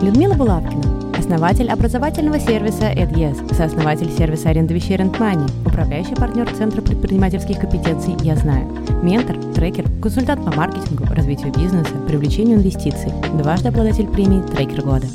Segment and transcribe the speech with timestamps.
[0.00, 7.58] Людмила Булавкина, основатель образовательного сервиса EdYes, сооснователь сервиса аренды вещей RentMoney, управляющий партнер Центра предпринимательских
[7.58, 8.68] компетенций «Я знаю»,
[9.02, 15.08] ментор, трекер, консультант по маркетингу, развитию бизнеса, привлечению инвестиций, дважды обладатель премии «Трекер года».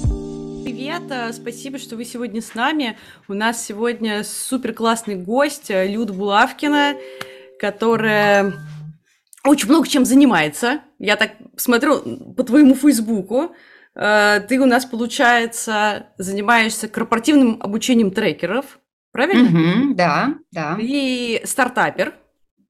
[0.66, 2.98] Привет, э, спасибо, что вы сегодня с нами.
[3.30, 6.96] У нас сегодня супер классный гость э, Люда Булавкина,
[7.58, 8.54] которая
[9.46, 10.82] очень много чем занимается.
[11.00, 13.56] Я так смотрю по твоему Фейсбуку.
[13.96, 18.80] Э, ты у нас, получается, занимаешься корпоративным обучением трекеров,
[19.12, 19.50] правильно?
[19.50, 22.14] Мгм, да, да, И стартапер.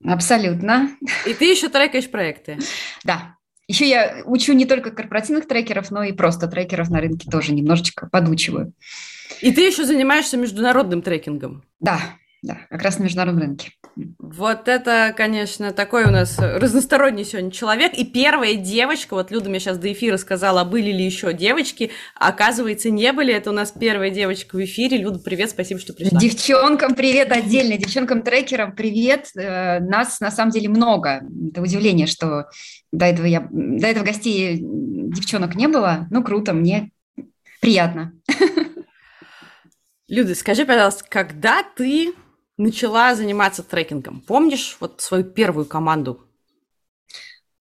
[0.06, 0.90] абсолютно.
[1.26, 2.58] И ты еще трекаешь проекты.
[3.04, 3.38] Да.
[3.68, 8.10] Еще я учу не только корпоративных трекеров, но и просто трекеров на рынке тоже немножечко
[8.12, 8.74] подучиваю.
[9.42, 11.64] И ты еще занимаешься международным трекингом.
[11.80, 12.00] Да,
[12.44, 13.72] да, как раз на международном рынке.
[14.20, 17.94] Вот это, конечно, такой у нас разносторонний сегодня человек.
[17.94, 21.92] И первая девочка, вот Люда мне сейчас до эфира сказала, а были ли еще девочки,
[22.16, 23.34] оказывается, не были.
[23.34, 24.98] Это у нас первая девочка в эфире.
[24.98, 26.20] Люда, привет, спасибо, что пришла.
[26.20, 29.30] Девчонкам привет отдельно, девчонкам-трекерам привет.
[29.38, 31.22] Э, Нас на самом деле много.
[31.50, 32.50] Это удивление, что
[32.92, 36.08] до этого, я, до этого гостей девчонок не было.
[36.12, 36.92] Ну, круто, мне
[37.62, 38.12] приятно.
[40.10, 42.14] Люда, скажи, пожалуйста, когда ты
[42.64, 44.22] начала заниматься трекингом?
[44.22, 46.22] Помнишь вот свою первую команду?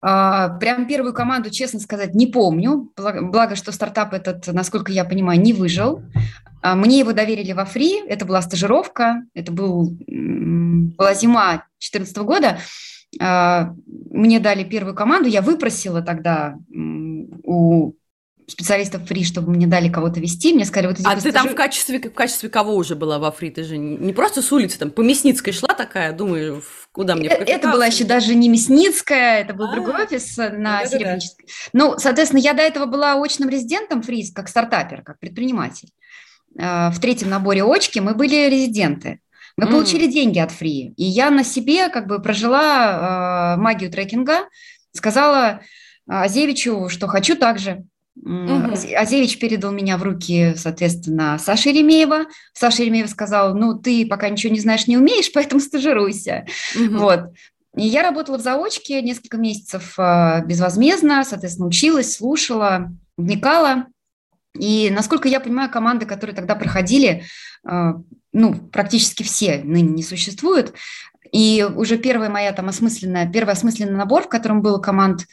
[0.01, 2.93] А, Прям первую команду, честно сказать, не помню.
[2.97, 6.03] Благо, что стартап этот, насколько я понимаю, не выжил.
[6.63, 8.01] А, Мне его доверили во фри.
[8.07, 9.23] Это была стажировка.
[9.35, 12.59] Это был, была зима 2014 года.
[13.21, 15.29] А, Мне дали первую команду.
[15.29, 17.93] Я выпросила тогда у
[18.49, 20.53] специалистов фри, чтобы мне дали кого-то вести.
[20.55, 23.31] Мне сказали, вот иди А ты там в качестве, в качестве кого уже была во
[23.31, 23.51] фри?
[23.51, 27.29] Ты же не просто с улицы, там, по Мясницкой шла такая, думаю, куда мне?
[27.29, 27.73] Э, Это Капитал?
[27.73, 30.87] была еще даже не Мясницкая, это был А, другой офис э, на да-да-да.
[30.87, 31.47] Серебрянической.
[31.75, 35.91] Ну, соответственно, я до этого была очным резидентом фриз, как стартапер, как предприниматель.
[36.59, 39.21] Э, В третьем наборе очки мы были резиденты.
[39.59, 39.73] Мы М.
[39.73, 40.95] получили деньги от фри.
[40.97, 44.49] И я на себе как бы прожила э, магию трекинга,
[44.93, 45.61] сказала
[46.09, 47.85] Азевичу, что хочу так же.
[48.25, 52.27] Азе- Азевич передал меня в руки, соответственно, Саши Еремеева.
[52.53, 56.47] Саша Еремеева сказал, ну, ты пока ничего не знаешь, не умеешь, поэтому стажируйся.
[56.75, 56.99] Мгм.
[56.99, 57.21] Вот.
[57.77, 63.87] И я работала в заочке несколько месяцев а, безвозмездно, соответственно, училась, слушала, вникала.
[64.59, 67.25] И, насколько я понимаю, команды, которые тогда проходили,
[67.65, 67.95] а,
[68.33, 70.75] ну, практически все ныне не существуют.
[71.31, 75.27] И уже первая моя там осмысленная, первый осмысленный набор, в котором было команд,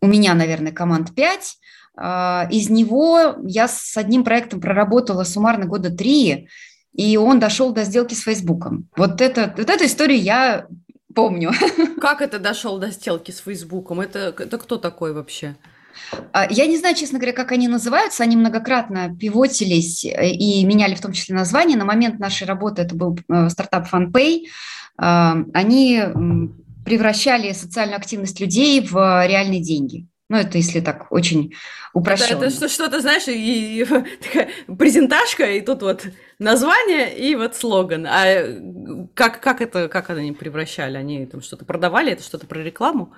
[0.00, 1.58] у меня, наверное, команд 5,
[1.98, 6.48] из него я с одним проектом проработала суммарно года три,
[6.92, 8.88] и он дошел до сделки с Фейсбуком.
[8.96, 10.66] Вот, это, вот эту историю я
[11.14, 11.52] помню.
[12.00, 14.00] Как это дошел до сделки с Фейсбуком?
[14.00, 15.56] Это, это кто такой вообще?
[16.32, 18.22] А, Я не знаю, честно говоря, как они называются.
[18.22, 21.76] Они многократно пивотились э, и меняли в том числе название.
[21.76, 24.42] На момент нашей работы это был э, стартап FunPay.
[24.98, 26.02] А, Они
[26.84, 30.06] превращали социальную активность людей в э, реальные деньги.
[30.28, 31.56] Ну, это если так очень Это,
[31.92, 32.44] упрощенно.
[32.44, 33.84] это что- что-то, знаешь, и, и
[34.22, 36.04] такая презентажка, и тут вот
[36.38, 38.06] название, и вот слоган.
[38.06, 38.60] А э,
[39.14, 40.96] как, как это, как они превращали?
[40.96, 42.12] Они там что-то продавали?
[42.12, 43.12] Это что-то про рекламу?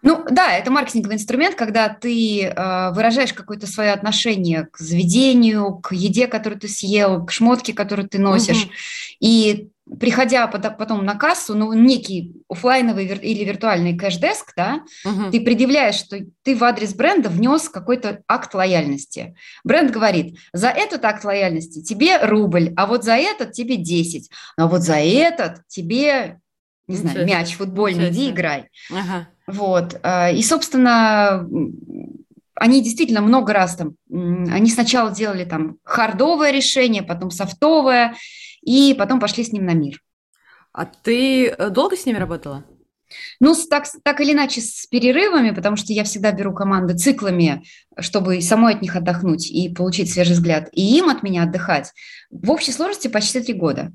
[0.00, 5.92] Ну да, это маркетинговый инструмент, когда ты э, выражаешь какое-то свое отношение к заведению, к
[5.92, 8.64] еде, которую ты съел, к шмотке, которую ты носишь.
[8.64, 8.72] Мгм.
[9.20, 9.68] И
[10.00, 15.30] приходя потом на кассу, ну, некий оффлайновый вир- или виртуальный кэш-деск, да, Мгм.
[15.30, 19.34] ты предъявляешь, что ты в адрес бренда внес какой-то акт лояльности.
[19.62, 24.68] Бренд говорит, за этот акт лояльности тебе рубль, а вот за этот тебе 10, а
[24.68, 26.40] вот за этот тебе,
[26.88, 28.68] не знаю, себе, мяч футбольный, ничего иди играй.
[28.90, 29.28] Ага.
[29.46, 30.00] Вот.
[30.02, 31.46] а, И, собственно,
[32.54, 38.14] они действительно много раз там, они сначала делали там хардовое решение, потом софтовое,
[38.64, 40.00] и потом пошли с ним на мир.
[40.72, 42.64] А ты э, долго с ними работала?
[43.38, 47.62] Ну, так, так или иначе, с перерывами, потому что я всегда беру команды циклами,
[47.98, 51.92] чтобы самой от них отдохнуть и получить свежий взгляд, и им от меня отдыхать.
[52.30, 53.92] В общей сложности почти три года.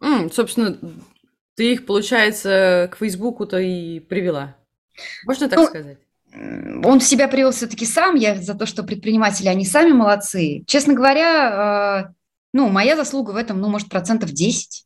[0.00, 0.78] М, собственно,
[1.56, 4.56] ты их, получается, к Фейсбуку-то и привела.
[5.26, 5.98] Можно так Ну, сказать?
[6.84, 10.62] Он себя привел все-таки сам, я за то, что предприниматели, они сами молодцы.
[10.66, 12.14] Честно говоря, э,
[12.52, 14.84] ну, моя заслуга в этом, ну, может, процентов 10.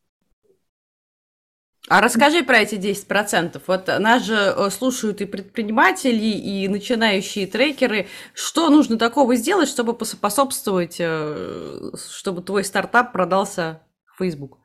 [1.89, 3.61] А расскажи про эти 10%.
[3.67, 8.07] Вот нас же э, слушают и предприниматели, и начинающие трекеры.
[8.35, 14.59] Что нужно такого сделать, чтобы поспособствовать, э, чтобы твой стартап продался в Facebook?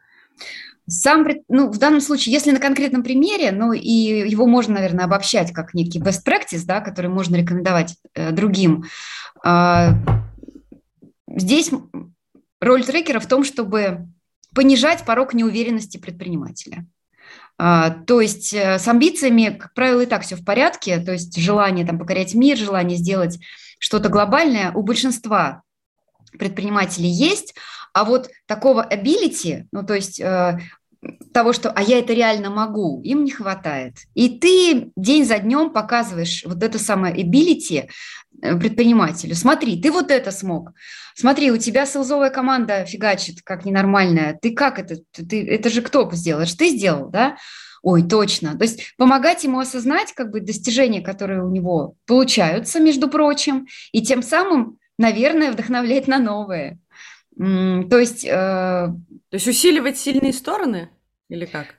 [0.88, 3.90] Сам, ну, в данном случае, если на конкретном примере, ну, и
[4.30, 8.86] его можно, наверное, обобщать как некий best practice, да, который можно рекомендовать э, другим.
[9.44, 9.96] А,
[11.28, 11.72] здесь
[12.60, 14.08] роль трекера в том, чтобы
[14.54, 16.86] понижать порог неуверенности предпринимателя.
[17.58, 21.36] А, то есть э, с амбициями, как правило, и так все в порядке, то есть
[21.38, 23.40] желание там, покорять мир, желание сделать
[23.80, 25.64] что-то глобальное у большинства
[26.38, 27.56] предпринимателей есть,
[27.94, 30.60] а вот такого ability, ну то есть э,
[31.34, 33.98] того, что «а я это реально могу», им не хватает.
[34.14, 37.88] И ты день за днем показываешь вот это самое ability
[38.42, 39.36] э, предпринимателю.
[39.36, 40.72] Смотри, ты вот это смог.
[41.16, 44.38] Смотри, у тебя селзовая команда фигачит как ненормальная.
[44.42, 44.98] Ты как это?
[45.12, 46.54] Ты, это же кто сделаешь?
[46.54, 47.38] Ты сделал, да?
[47.84, 48.58] Ой, точно.
[48.58, 54.02] То есть помогать ему осознать как бы достижения, которые у него получаются, между прочим, и
[54.02, 56.80] тем самым, наверное, вдохновлять на новые.
[57.38, 58.26] То есть...
[58.26, 58.88] Э,
[59.30, 60.90] То есть усиливать сильные стороны
[61.30, 61.76] или как?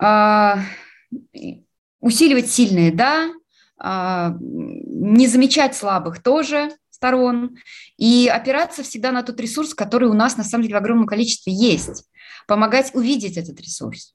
[0.00, 0.62] Э,
[2.00, 3.30] усиливать сильные, да.
[3.82, 7.56] Э, не замечать слабых тоже сторон.
[7.96, 11.52] И опираться всегда на тот ресурс, который у нас на самом деле в огромном количестве
[11.52, 12.04] есть.
[12.46, 14.14] Помогать увидеть этот ресурс.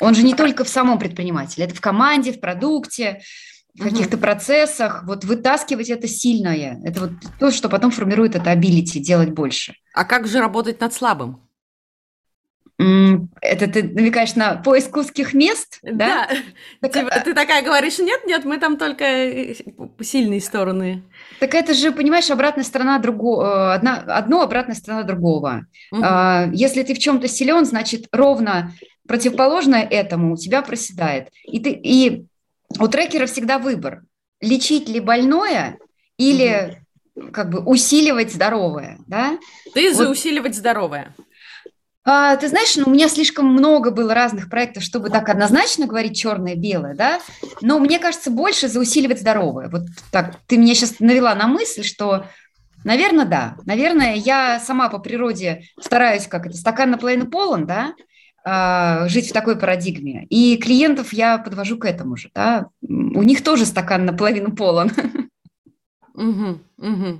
[0.00, 3.22] Он же не только в самом предпринимателе, это в команде, в продукте,
[3.78, 6.80] каких-то процессах, вот вытаскивать это сильное.
[6.84, 9.74] Это вот то, что потом формирует это ability, делать больше.
[9.94, 11.40] А как же работать над слабым?
[12.78, 16.28] Это ты намекаешь на поиск узких мест, да?
[16.28, 16.28] Да.
[16.82, 19.54] Так, типа, ты такая говоришь, нет, нет, мы там только э,
[20.00, 21.02] сильные стороны.
[21.40, 25.64] Так это же, понимаешь, обратная сторона другого, э, одна, одно обратная сторона другого.
[25.90, 26.02] Угу.
[26.52, 28.72] Если ты в чем-то силен, значит, ровно
[29.08, 31.28] противоположное этому у тебя проседает.
[31.44, 32.26] И, ты, и
[32.78, 34.02] у трекера всегда выбор.
[34.40, 35.78] Лечить ли больное
[36.18, 36.82] или
[37.32, 39.38] как бы усиливать здоровое, да?
[39.74, 39.96] Ты вот.
[39.96, 41.14] за усиливать здоровое.
[42.08, 46.16] А, ты знаешь, ну, у меня слишком много было разных проектов, чтобы так однозначно говорить
[46.16, 47.20] черное-белое, да,
[47.62, 49.68] но мне кажется, больше за усиливать здоровое.
[49.68, 52.26] Вот так, ты меня сейчас навела на мысль, что,
[52.84, 57.92] наверное, да, наверное, я сама по природе стараюсь, как это, стакан наполовину полон, да,
[59.08, 60.26] жить в такой парадигме.
[60.30, 62.30] И клиентов я подвожу к этому же.
[62.34, 62.68] Да?
[62.80, 64.90] У них тоже стакан наполовину полон.
[66.14, 67.18] Угу, угу.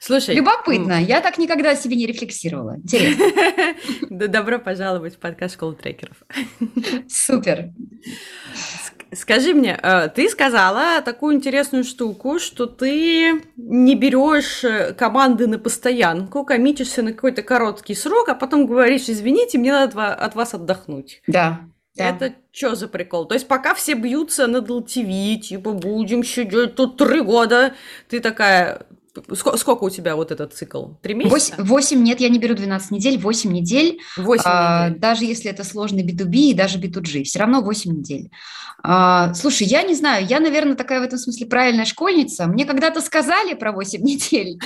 [0.00, 0.34] Слушай.
[0.34, 1.00] Любопытно.
[1.00, 2.76] Я так никогда о себе не рефлексировала.
[2.78, 3.26] Интересно.
[4.28, 6.16] Добро пожаловать в подкаст школы трекеров.
[7.06, 7.70] Супер.
[9.12, 15.58] Скажи мне, э, ты сказала такую интересную штуку, что ты не берешь э, команды на
[15.58, 21.22] постоянку, коммитишься на какой-то короткий срок, а потом говоришь, извините, мне надо от вас отдохнуть.
[21.26, 21.60] Да.
[21.96, 22.08] Да.
[22.08, 23.26] Это что за прикол?
[23.26, 27.74] То есть пока все бьются над LTV, типа будем сидеть тут три года,
[28.08, 28.86] ты такая,
[29.34, 30.90] Сколько, сколько у тебя вот этот цикл?
[31.02, 31.56] Три месяца?
[31.58, 34.00] 8, 8 нет, я не беру 12 недель, 8 недель.
[34.16, 35.00] 8 а, недель.
[35.00, 38.30] Даже если это сложный B2B и даже B2G, все равно 8 недель.
[38.82, 42.46] А, слушай, я не знаю, я, наверное, такая в этом смысле правильная школьница.
[42.46, 44.58] Мне когда-то сказали про 8 недель.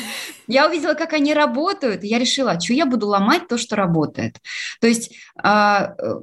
[0.47, 3.77] Я увидела, как они работают, и я решила, а что я буду ломать то, что
[3.77, 4.41] работает.
[4.81, 5.13] То есть
[5.43, 6.15] а, э,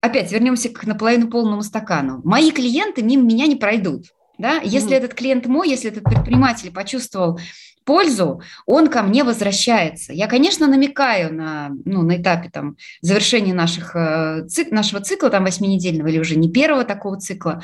[0.00, 2.20] опять вернемся к наполовину полному стакану.
[2.24, 4.06] Мои клиенты мимо меня не пройдут.
[4.40, 4.60] Да?
[4.64, 4.96] Если mm-hmm.
[4.96, 7.38] этот клиент мой, если этот предприниматель почувствовал
[7.84, 10.14] пользу, он ко мне возвращается.
[10.14, 15.44] Я, конечно, намекаю на, ну, на этапе там, завершения наших, э, цик, нашего цикла, там,
[15.44, 17.62] восьминедельного или уже не первого такого цикла,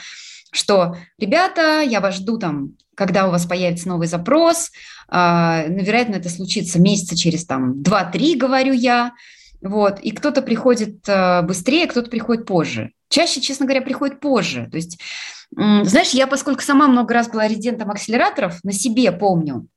[0.53, 4.71] что, ребята, я вас жду там, когда у вас появится новый запрос,
[5.11, 9.13] э, вероятно, это случится месяца через там 2-3, говорю я,
[9.63, 12.93] вот, и кто-то приходит э, быстрее, кто-то приходит позже.
[13.09, 14.69] Чаще, честно говоря, приходит позже.
[14.71, 14.99] То есть
[15.51, 19.69] знаешь, я, поскольку сама много раз была резидентом акселераторов, на себе помню,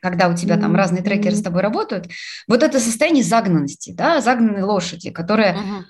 [0.00, 2.08] когда у тебя там разные трекеры с тобой работают,
[2.48, 5.82] вот это состояние загнанности, да, загнанной лошади, которая uh-huh.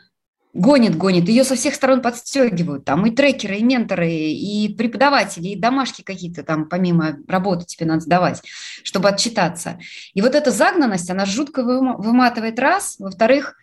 [0.55, 5.59] Гонит, гонит, ее со всех сторон подстегивают, там и трекеры, и менторы, и преподаватели, и
[5.59, 8.41] домашки какие-то там помимо работы тебе надо сдавать,
[8.85, 9.79] чтобы отчитаться.
[10.15, 13.57] И вот эта загнанность, она жутко выматывает раз, во-вторых,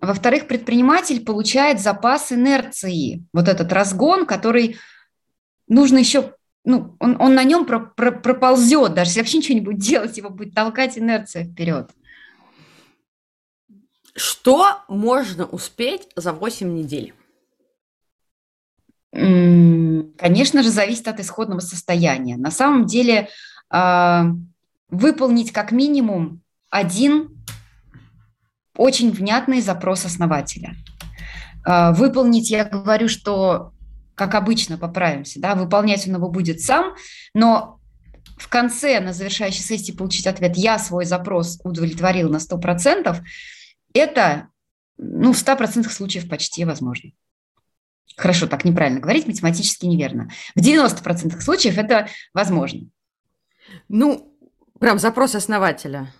[0.00, 4.76] во-вторых, предприниматель получает запас инерции, вот этот разгон, который
[5.66, 9.64] нужно еще, ну, он, он на нем про, про, проползет, даже если вообще ничего не
[9.64, 11.90] будет делать, его будет толкать инерция вперед.
[14.18, 17.14] Что можно успеть за 8 недель?
[19.12, 22.36] Конечно же, зависит от исходного состояния.
[22.36, 23.28] На самом деле,
[23.70, 24.26] а,
[24.90, 27.30] выполнить как минимум один
[28.76, 30.74] очень внятный запрос основателя.
[31.64, 33.72] А, выполнить, я говорю, что,
[34.16, 36.96] как обычно, поправимся, да, выполнять он его будет сам,
[37.34, 37.78] но
[38.36, 43.22] в конце, на завершающей сессии получить ответ «я свой запрос удовлетворил на 100%»,
[43.94, 44.48] это
[44.96, 47.10] ну, в 100% случаев почти возможно.
[48.16, 50.30] Хорошо, так неправильно говорить, математически неверно.
[50.56, 52.88] В 90% случаев это возможно.
[53.88, 54.36] Ну,
[54.80, 56.12] прям запрос основателя.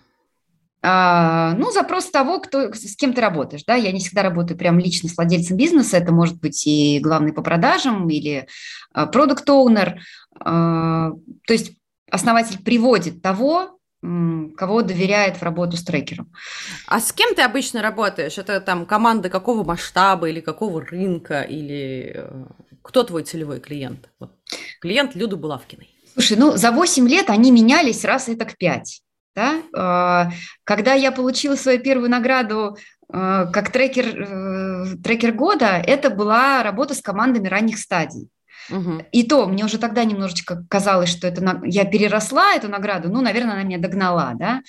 [0.81, 3.65] А, ну, запрос того, кто, с кем ты работаешь.
[3.65, 3.75] Да?
[3.75, 5.97] Я не всегда работаю прям лично с владельцем бизнеса.
[5.97, 8.47] Это может быть и главный по продажам, или
[8.93, 10.01] продукт-оунер.
[10.39, 11.11] А,
[11.45, 11.73] то есть
[12.09, 16.31] основатель приводит того, кого доверяет в работу с трекером.
[16.87, 18.37] А с кем ты обычно работаешь?
[18.37, 21.41] Это там команда какого масштаба или какого рынка?
[21.41, 22.45] Или э,
[22.81, 24.09] кто твой целевой клиент?
[24.19, 24.31] Вот.
[24.79, 25.89] Клиент Люды Булавкиной.
[26.13, 29.01] Слушай, ну за 8 лет они менялись раз это к 5.
[29.35, 29.61] Да?
[29.75, 30.31] А,
[30.63, 32.77] когда я получила свою первую награду
[33.11, 38.29] а, как трекер, э, трекер года, это была работа с командами ранних стадий.
[38.69, 39.05] Угу.
[39.11, 43.53] И то мне уже тогда немножечко казалось, что это я переросла эту награду, ну, наверное,
[43.53, 44.61] она меня догнала, да.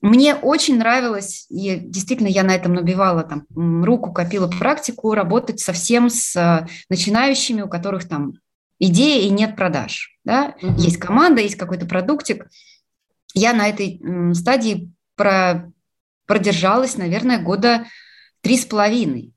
[0.00, 6.10] Мне очень нравилось, и действительно я на этом набивала там руку, копила практику, работать совсем
[6.10, 8.34] с э, начинающими, у которых там
[8.78, 10.18] идея и нет продаж.
[10.24, 10.56] Да?
[10.60, 10.74] Угу.
[10.76, 12.46] Есть команда, есть какой-то продуктик.
[13.32, 14.00] Я на этой
[14.34, 15.72] стадии про,
[16.26, 17.86] продержалась, наверное, года
[18.42, 19.32] три с половиной.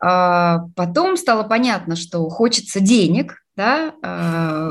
[0.00, 4.70] А потом стало понятно, что хочется денег, да, а,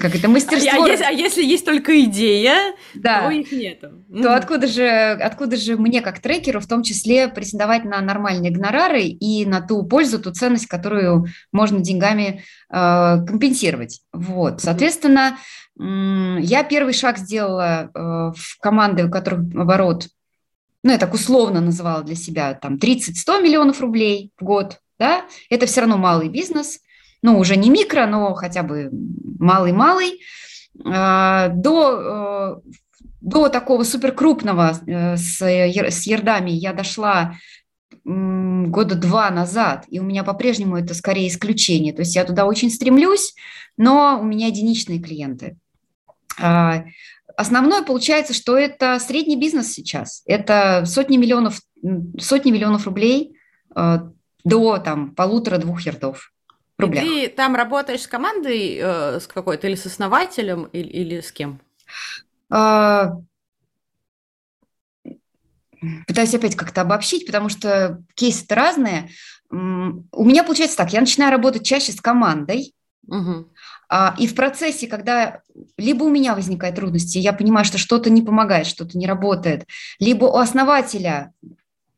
[0.00, 0.84] как это мастерство.
[0.84, 4.04] А, а, если, есть только идея, да, то их нету.
[4.14, 9.02] То откуда же, откуда же мне, как трекеру, в том числе претендовать на нормальные гонорары
[9.02, 14.02] и на ту пользу, ту ценность, которую можно деньгами э, компенсировать.
[14.12, 15.36] Вот, соответственно,
[15.76, 20.08] я первый шаг сделала в команды, у которых оборот
[20.82, 25.66] ну, я так условно называла для себя, там, 30-100 миллионов рублей в год, да, это
[25.66, 26.80] все равно малый бизнес,
[27.22, 28.90] ну, уже не микро, но хотя бы
[29.38, 30.20] малый-малый,
[30.84, 32.70] а, до, э,
[33.20, 37.34] до такого суперкрупного э, с, с ердами я дошла
[38.04, 41.92] года два назад, и у меня по-прежнему это скорее исключение.
[41.92, 43.34] То есть я туда очень стремлюсь,
[43.76, 45.56] но у меня единичные клиенты.
[47.38, 50.24] Основное получается, что это средний бизнес сейчас.
[50.26, 51.60] Это сотни миллионов,
[52.18, 53.38] сотни миллионов рублей
[53.76, 53.98] э,
[54.42, 56.32] до там полутора-двух ярдов.
[56.78, 57.04] Рублях.
[57.04, 61.30] И ты там работаешь с командой, э, с какой-то, или с основателем, или, или с
[61.30, 61.60] кем?
[62.50, 63.12] А,
[66.08, 69.10] пытаюсь опять как-то обобщить, потому что кейсы-то разные.
[69.48, 72.74] У меня получается так, я начинаю работать чаще с командой,
[73.06, 73.48] угу.
[73.88, 75.40] А, и в процессе, когда
[75.76, 79.66] либо у меня возникают трудности, я понимаю, что что-то не помогает, что-то не работает,
[79.98, 81.32] либо у основателя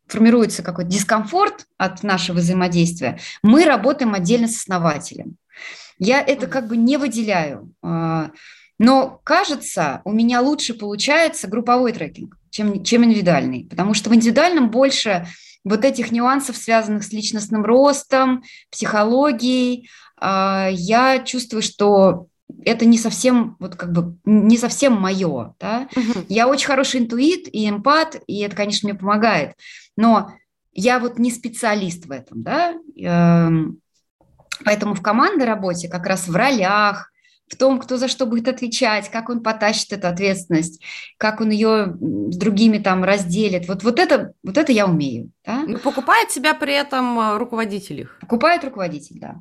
[0.07, 5.37] формируется какой-то дискомфорт от нашего взаимодействия, мы работаем отдельно с основателем.
[5.99, 7.73] Я это как бы не выделяю.
[7.81, 8.31] А,
[8.79, 14.71] но кажется, у меня лучше получается групповой трекинг, чем, чем индивидуальный, потому что в индивидуальном
[14.71, 15.27] больше
[15.63, 22.27] вот этих нюансов, связанных с личностным ростом, психологией, а, я чувствую, что
[22.65, 25.87] это не совсем, вот как бы, не совсем мое, да.
[25.95, 26.25] Угу.
[26.29, 29.55] Я очень хороший интуит и эмпат, и это, конечно, мне помогает,
[29.95, 30.33] но
[30.73, 33.79] я вот не специалист в этом, да, эм,
[34.63, 37.11] поэтому в командной работе как раз в ролях,
[37.51, 40.81] в том, кто за что будет отвечать, как он потащит эту ответственность,
[41.17, 43.67] как он ее с другими там разделит.
[43.67, 45.31] Вот, вот, это, вот это я умею.
[45.45, 45.63] Да?
[45.67, 48.17] Ну, покупает себя при этом э, руководитель их?
[48.21, 49.35] Покупает руководитель, да.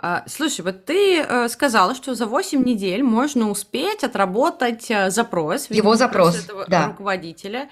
[0.00, 5.68] А, слушай, вот ты э, сказала, что за 8 недель можно успеть отработать э, запрос.
[5.70, 6.88] Его запрос, этого да.
[6.88, 7.68] руководителя.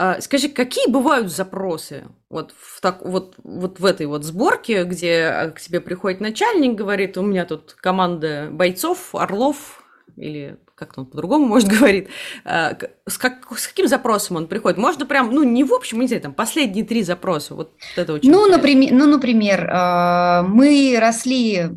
[0.00, 5.52] А, скажи, какие бывают запросы вот в, так, вот, вот в этой вот сборке, где
[5.56, 9.82] к тебе приходит начальник, говорит, у меня тут команда бойцов, орлов,
[10.14, 12.10] или как он по-другому, может, говорит,
[12.44, 12.76] а,
[13.08, 14.78] с, как, с каким запросом он приходит?
[14.78, 18.30] Можно прям, ну, не в общем, не знаю, там, последние три запроса, вот это очень
[18.30, 21.70] Ну, например, ну, например, а, мы росли,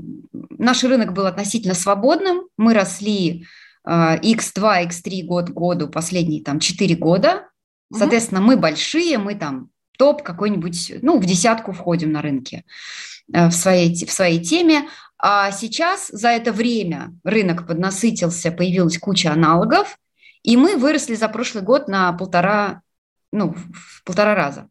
[0.59, 3.47] наш рынок был относительно свободным, мы росли
[3.83, 7.47] X2, X3 год к году последние там 4 года,
[7.93, 12.63] соответственно, мы большие, мы там топ какой-нибудь, ну, в десятку входим на рынке
[13.33, 19.31] э, в своей, в своей теме, а сейчас за это время рынок поднасытился, появилась куча
[19.31, 19.99] аналогов,
[20.41, 22.81] и мы выросли за прошлый год на полтора,
[23.31, 24.67] ну, в полтора раза.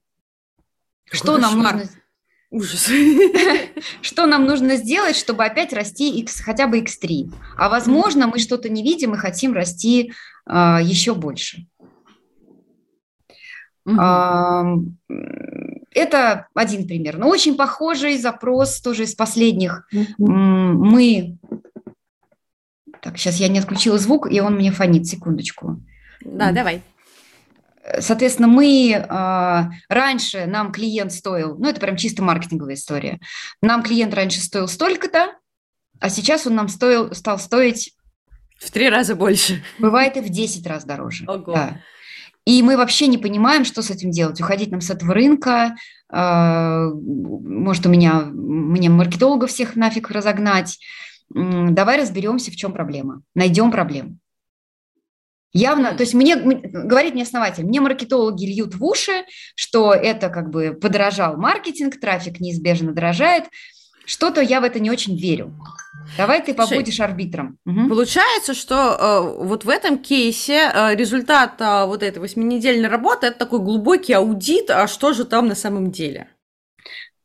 [1.04, 1.52] Какой что кошмар.
[1.52, 1.90] нам нужно...
[2.52, 2.90] Ужас.
[4.02, 7.32] Что нам нужно сделать, чтобы опять расти X, хотя бы X3?
[7.56, 10.12] А возможно, мы что-то не видим и хотим расти
[10.48, 11.68] э, еще больше.
[13.86, 14.94] Угу.
[15.92, 17.18] Это один пример.
[17.18, 19.88] Но очень похожий запрос тоже из последних.
[19.92, 20.30] Угу.
[20.30, 21.38] Мы...
[23.02, 25.06] Так, сейчас я не отключила звук, и он мне фонит.
[25.06, 25.80] Секундочку.
[26.20, 26.82] Да, давай.
[27.98, 33.18] Соответственно, мы э, раньше нам клиент стоил, ну это прям чисто маркетинговая история.
[33.62, 35.32] Нам клиент раньше стоил столько-то,
[35.98, 37.94] а сейчас он нам стоил, стал стоить
[38.58, 39.62] в три раза больше.
[39.78, 41.24] Бывает и в 10 раз дороже.
[41.26, 41.54] Ого.
[41.54, 41.80] Да.
[42.46, 44.40] И мы вообще не понимаем, что с этим делать.
[44.40, 45.76] Уходить нам с этого рынка,
[46.12, 50.78] э, может, у меня, мне маркетологов всех нафиг разогнать.
[51.28, 53.22] Давай разберемся, в чем проблема.
[53.34, 54.18] Найдем проблему.
[55.52, 59.24] Явно, то есть мне, говорит мне основатель, мне маркетологи льют в уши,
[59.56, 63.44] что это как бы подорожал маркетинг, трафик неизбежно дорожает,
[64.04, 65.52] что-то я в это не очень верю.
[66.16, 67.58] Давай ты побудешь Слушай, арбитром.
[67.66, 67.88] Угу.
[67.88, 73.38] Получается, что э, вот в этом кейсе э, результат э, вот этой восьминедельной работы это
[73.38, 76.28] такой глубокий аудит, а что же там на самом деле?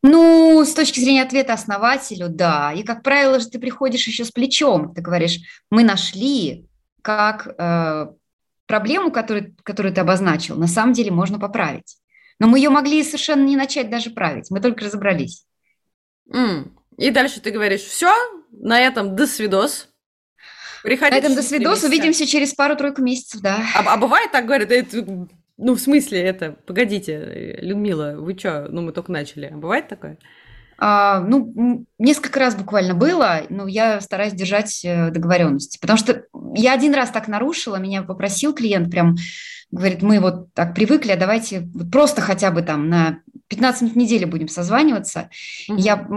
[0.04, 2.72] Ну, с точки зрения ответа основателю, да.
[2.74, 4.94] И, как правило, же ты приходишь еще с плечом.
[4.94, 5.40] Ты говоришь,
[5.72, 6.68] мы нашли,
[7.02, 8.08] как э,
[8.68, 11.98] проблему, которую, которую ты обозначил, на самом деле можно поправить.
[12.40, 14.52] Но мы ее могли совершенно не начать даже править.
[14.52, 15.46] Мы только разобрались.
[16.32, 16.72] Mm.
[16.98, 18.14] И дальше ты говоришь, все,
[18.52, 19.90] на этом до свидос.
[20.84, 23.66] Приходите на этом до свидос, увидимся через пару-тройку месяцев, да.
[23.76, 25.28] А, а бывает так, говорят, это,
[25.58, 29.48] ну, в смысле, это, погодите, Людмила, вы что, ну, мы только начали.
[29.48, 30.18] А бывает такое?
[30.78, 36.74] А, ну, несколько раз буквально было, но я стараюсь держать э, договоренности, потому что я
[36.74, 39.16] один раз так нарушила, меня попросил клиент прям,
[39.72, 43.98] говорит, мы вот так привыкли, а давайте просто хотя бы там на 15 минут в
[43.98, 45.30] неделю будем созваниваться.
[45.70, 45.80] Mm-hmm.
[45.80, 46.08] Я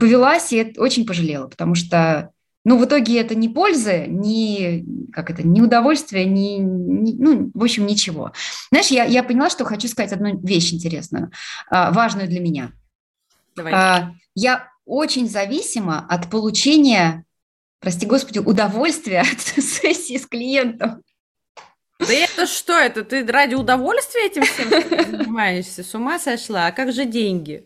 [0.00, 2.30] повелась и очень пожалела, потому что,
[2.64, 7.62] ну, в итоге это не польза, не, как это, не удовольствие, не, не ну, в
[7.62, 8.32] общем, ничего.
[8.70, 11.30] Знаешь, я, я поняла, что хочу сказать одну вещь интересную,
[11.70, 12.72] а, важную для меня.
[13.56, 13.72] Давай.
[13.72, 17.24] А, я очень зависима от получения,
[17.80, 21.02] прости господи, удовольствия от сессии с клиентом.
[21.98, 23.04] Да это что это?
[23.04, 25.84] Ты ради удовольствия этим всем занимаешься?
[25.84, 26.66] С ума сошла?
[26.66, 27.64] А как же деньги?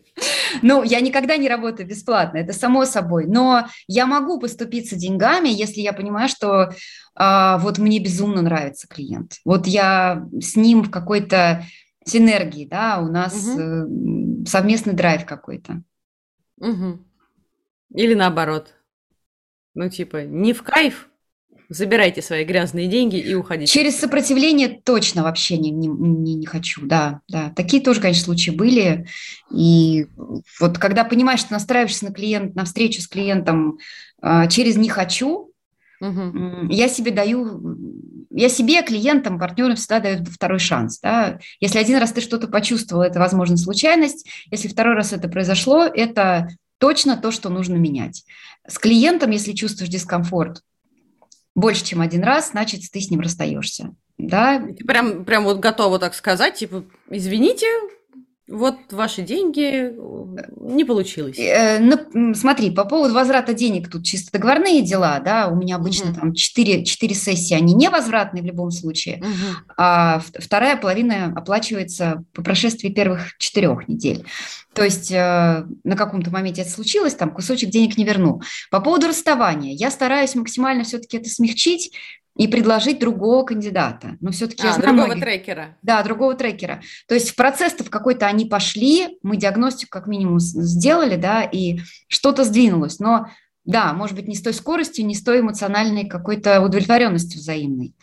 [0.61, 3.25] Ну, я никогда не работаю бесплатно, это само собой.
[3.27, 6.71] Но я могу поступиться деньгами, если я понимаю, что
[7.15, 9.39] а, вот мне безумно нравится клиент.
[9.43, 11.65] Вот я с ним в какой-то
[12.07, 14.45] синергии, да, у нас угу.
[14.45, 15.83] совместный драйв какой-то.
[16.59, 16.99] Угу.
[17.95, 18.73] Или наоборот.
[19.75, 21.07] Ну, типа, не в кайф,
[21.69, 23.71] забирайте свои грязные деньги и уходите.
[23.71, 27.51] Через сопротивление точно вообще не, не, не, не хочу, да, да.
[27.55, 29.07] Такие тоже, конечно, случаи были.
[29.51, 30.07] И
[30.59, 33.77] вот когда понимаешь, что настраиваешься на клиент, на встречу с клиентом
[34.21, 35.51] э, через «не хочу»,
[35.99, 36.67] угу.
[36.69, 37.77] я себе даю,
[38.37, 40.99] я себе, клиентам, партнерам всегда даю второй шанс.
[40.99, 41.39] Да?
[41.59, 44.27] Если один раз ты что-то почувствовал, это, возможно, случайность.
[44.51, 46.47] Если второй раз это произошло, это
[46.77, 48.23] точно то, что нужно менять.
[48.67, 50.61] С клиентом, если чувствуешь дискомфорт,
[51.55, 53.95] больше, чем один раз, значит, ты с ним расстаешься.
[54.19, 54.63] Да?
[54.85, 57.65] Прям, прям вот готова так сказать, типа, извините,
[58.47, 59.93] вот ваши деньги
[60.55, 61.37] не получилось.
[61.37, 66.11] Э, ну, смотри, по поводу возврата денег тут чисто договорные дела, да, у меня обычно
[66.11, 66.19] угу.
[66.19, 69.73] там 4, 4 сессии, они невозвратные в любом случае, угу.
[69.77, 74.25] а вторая половина оплачивается по прошествии первых четырех недель.
[74.77, 78.41] То есть э, на каком-то моменте это случилось, там кусочек денег не верну.
[78.69, 81.91] По поводу расставания, я стараюсь максимально все-таки это смягчить,
[82.35, 84.15] и предложить другого кандидата.
[84.21, 85.23] Но все-таки а, я знаю другого многих...
[85.23, 85.77] трекера.
[85.81, 86.83] Да, другого трекера.
[87.07, 91.79] То есть в процесс-то в какой-то они пошли, мы диагностику как минимум сделали, да, и
[92.07, 92.99] что-то сдвинулось.
[92.99, 93.25] Но
[93.65, 97.95] да, может быть, не с той скоростью, не с той эмоциональной какой-то удовлетворенностью взаимной.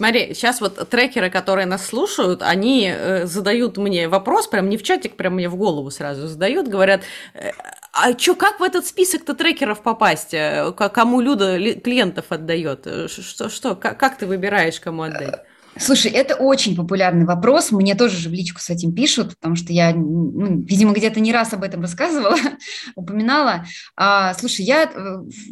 [0.00, 4.82] Смотри, сейчас вот трекеры, которые нас слушают, они э, задают мне вопрос, прям не в
[4.82, 7.02] чатик, прям мне в голову сразу задают, говорят,
[7.34, 7.50] «Э,
[7.92, 10.32] а чё, как в этот список-то трекеров попасть?
[10.32, 12.88] Э, кому Люда клиентов отдает?
[13.10, 15.40] Что, что как, как ты выбираешь, кому отдать?
[15.76, 17.70] Слушай, это очень популярный вопрос.
[17.70, 21.30] Мне тоже же в личку с этим пишут, потому что я, ну, видимо, где-то не
[21.30, 22.36] раз об этом рассказывала,
[22.94, 23.66] упоминала.
[23.96, 24.90] А, слушай, я,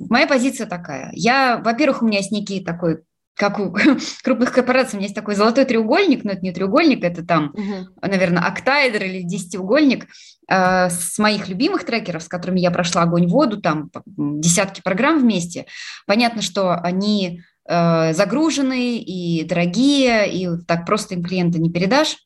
[0.08, 1.10] моя позиция такая.
[1.12, 3.02] Я, во-первых, у меня есть некий такой
[3.38, 3.74] как у
[4.24, 8.08] крупных корпораций, у меня есть такой золотой треугольник, но это не треугольник, это там, uh-huh.
[8.08, 10.06] наверное, октаэдр или десятиугольник
[10.48, 15.20] э, с моих любимых трекеров, с которыми я прошла огонь в воду, там десятки программ
[15.20, 15.66] вместе.
[16.06, 22.16] Понятно, что они э, загружены и дорогие, и так просто им клиента не передашь.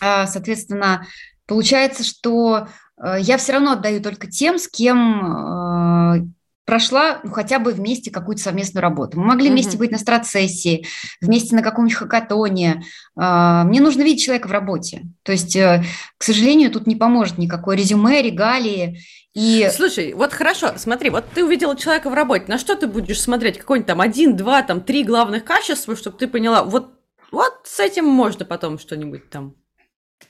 [0.00, 1.06] А, соответственно,
[1.46, 2.68] получается, что
[3.02, 6.26] э, я все равно отдаю только тем, с кем э,
[6.66, 9.18] прошла ну, хотя бы вместе какую-то совместную работу.
[9.18, 10.84] Мы могли вместе быть на страцессии,
[11.20, 12.82] вместе на каком-нибудь хакатоне.
[13.16, 15.02] А, мне нужно видеть человека в работе.
[15.22, 15.84] То есть, э,
[16.18, 19.00] к сожалению, тут не поможет никакое резюме, регалии.
[19.32, 19.70] И...
[19.72, 23.58] Слушай, вот хорошо, смотри, вот ты увидела человека в работе, на что ты будешь смотреть?
[23.58, 26.90] Какой-нибудь там один, два, там три главных качества, чтобы ты поняла, вот,
[27.30, 29.54] вот с этим можно потом что-нибудь там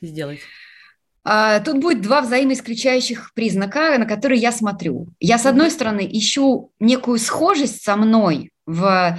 [0.02, 0.40] сделать.
[1.28, 5.08] А, тут будет два взаимоисключающих признака, на которые я смотрю.
[5.18, 9.18] Я, с одной стороны, ищу некую схожесть со мной в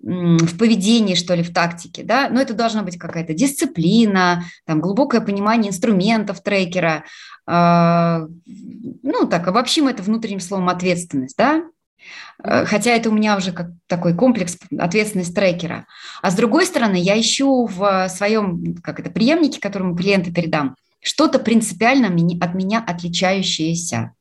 [0.00, 5.20] в поведении, что ли, в тактике, да, но это должна быть какая-то дисциплина, там, глубокое
[5.20, 7.02] понимание инструментов трекера,
[7.48, 8.26] э,
[9.02, 11.64] ну, так, обобщим это внутренним словом ответственность, да,
[12.44, 15.84] э, Хотя это у меня уже как такой комплекс ответственность трекера.
[16.22, 21.38] А с другой стороны, я ищу в своем как это, преемнике, которому клиенты передам, что-то
[21.38, 22.08] принципиально
[22.40, 24.12] от меня отличающееся.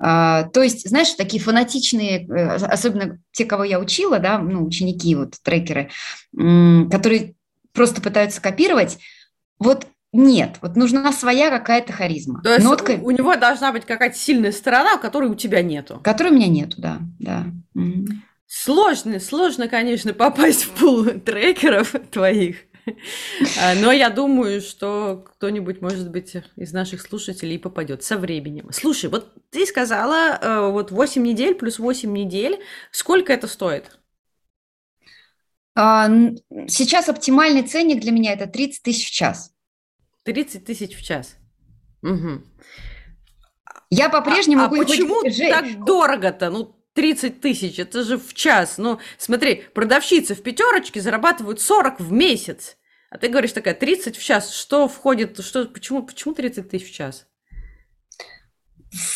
[0.00, 5.14] А, то есть, знаешь, такие фанатичные, э, особенно те, кого я учила, да, ну, ученики,
[5.16, 5.90] вот трекеры,
[6.32, 7.34] которые
[7.72, 8.98] просто пытаются копировать,
[9.58, 12.42] вот нет, вот нужна своя какая-то харизма.
[12.42, 12.92] То есть Нотка...
[12.92, 16.00] у него должна быть какая-то сильная сторона, которой у тебя нету.
[16.02, 17.46] Которой у меня нету, да, да.
[18.46, 22.56] Сложно, сложно, конечно, попасть в пул трекеров твоих.
[23.60, 28.68] А, но я думаю, что кто-нибудь, может быть, из наших слушателей попадет со временем.
[28.72, 32.60] Слушай, вот ты сказала, э, вот 8 недель плюс 8 недель.
[32.90, 33.98] Сколько это стоит?
[35.74, 36.08] А,
[36.66, 39.52] сейчас оптимальный ценник для меня это 30 тысяч в час.
[40.24, 41.36] 30 тысяч в час.
[42.02, 42.42] Угу.
[43.90, 44.62] Я по-прежнему...
[44.62, 46.50] А, а почему так дорого-то?
[46.50, 48.76] Ну, 30 тысяч, это же в час.
[48.78, 52.76] Ну, смотри, продавщицы в пятерочке зарабатывают 40 в месяц.
[53.10, 54.54] А ты говоришь такая 30 в час.
[54.54, 57.26] Что входит, что, почему, почему 30 тысяч в час?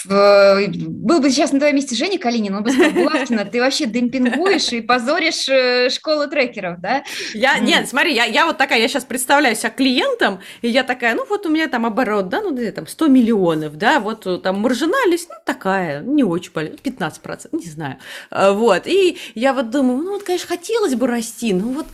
[0.09, 3.87] Э, был бы сейчас на твоем месте Женя Калинин, он бы сказал, Булавкина, ты вообще
[3.87, 7.05] демпингуешь и позоришь э, школу трекеров, да?
[7.33, 11.15] Я, нет, смотри, я, я вот такая, я сейчас представляю себя клиентом, и я такая,
[11.15, 14.61] ну вот у меня там оборот, да, ну там 100 миллионов, да, вот э, там
[14.61, 17.97] маржинальность, ну такая, не очень большая, 15%, не знаю,
[18.31, 21.87] вот, и я вот думаю, ну вот, конечно, хотелось бы расти, но вот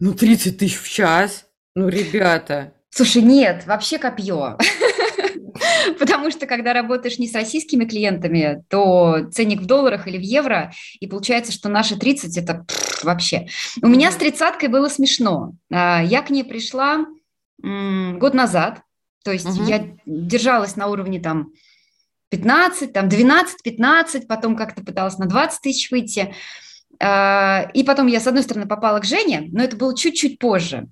[0.00, 1.46] ну, 30 тысяч в час.
[1.74, 2.72] Ну, ребята.
[2.90, 4.58] Слушай, нет, вообще копье.
[5.98, 10.72] Потому что, когда работаешь не с российскими клиентами, то ценник в долларах или в евро,
[10.98, 12.66] и получается, что наши 30– это
[13.02, 13.46] вообще.
[13.82, 15.52] У меня с тридцаткой было смешно.
[15.70, 17.06] А, я к ней пришла
[17.62, 18.80] год назад,
[19.22, 19.64] то есть угу.
[19.64, 21.52] я держалась на уровне там
[22.30, 26.34] 15, там 12-15, потом как-то пыталась на 20 тысяч выйти.
[27.02, 30.88] А, и потом я, с одной стороны, попала к Жене, но это было чуть-чуть позже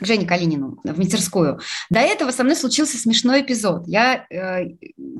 [0.00, 1.60] к Жене Калинину в мастерскую.
[1.90, 3.84] До этого со мной случился смешной эпизод.
[3.86, 4.70] Я э,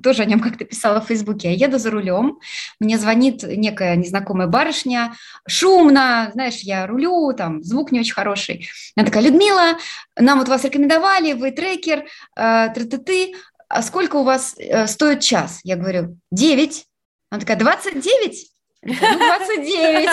[0.02, 1.52] тоже о нем как-то писала в Фейсбуке.
[1.52, 2.38] Я еду за рулем,
[2.80, 5.14] мне звонит некая незнакомая барышня,
[5.46, 8.68] шумно, знаешь, я рулю, там звук не очень хороший.
[8.96, 9.78] Она такая, Людмила,
[10.18, 12.06] нам вот вас рекомендовали, вы трекер,
[12.37, 13.35] э, ты-ты-ты,
[13.68, 15.61] а сколько у вас э, стоит час?
[15.62, 16.87] Я говорю, 9.
[17.30, 18.50] Она такая, 29?
[18.83, 20.09] Ну, 29.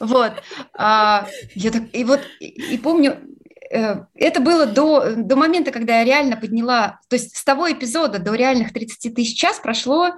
[0.00, 0.32] Вот.
[0.74, 3.18] А, я так, и вот, и помню,
[3.70, 8.18] э, это было до, до момента, когда я реально подняла, то есть с того эпизода
[8.18, 10.14] до реальных 30 тысяч час прошло,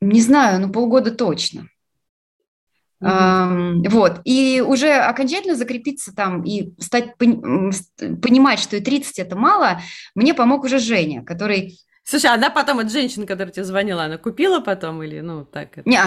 [0.00, 1.68] не знаю, ну полгода точно.
[2.98, 3.90] Mm-hmm.
[3.90, 9.82] вот, и уже окончательно закрепиться там и стать, понимать, что и 30 это мало,
[10.14, 14.60] мне помог уже Женя, который Слушай, она потом от женщины, которая тебе звонила, она купила
[14.60, 15.78] потом или, ну, так?
[15.78, 15.98] Это Не,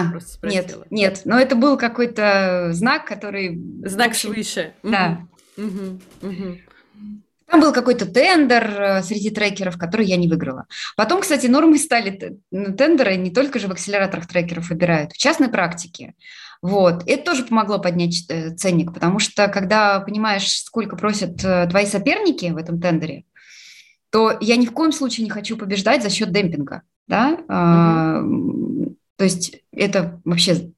[0.42, 3.60] нет, нет, но это был какой-то знак, который...
[3.84, 4.72] Знак свыше.
[4.82, 5.26] Да.
[5.58, 6.58] Угу, угу.
[7.44, 10.66] Там был какой-то тендер э, среди трекеров, который я не выиграла.
[10.96, 16.14] Потом, кстати, нормы стали тендеры не только же в акселераторах трекеров выбирают, в частной практике.
[16.62, 17.02] Вот.
[17.06, 22.46] Это тоже помогло поднять э, ценник, потому что когда понимаешь, сколько просят э, твои соперники
[22.46, 23.24] в этом тендере,
[24.10, 26.82] то я ни в коем случае не хочу побеждать за счет демпинга.
[27.06, 27.36] Да?
[27.48, 28.94] Mm-hmm.
[29.16, 30.72] То есть это вообще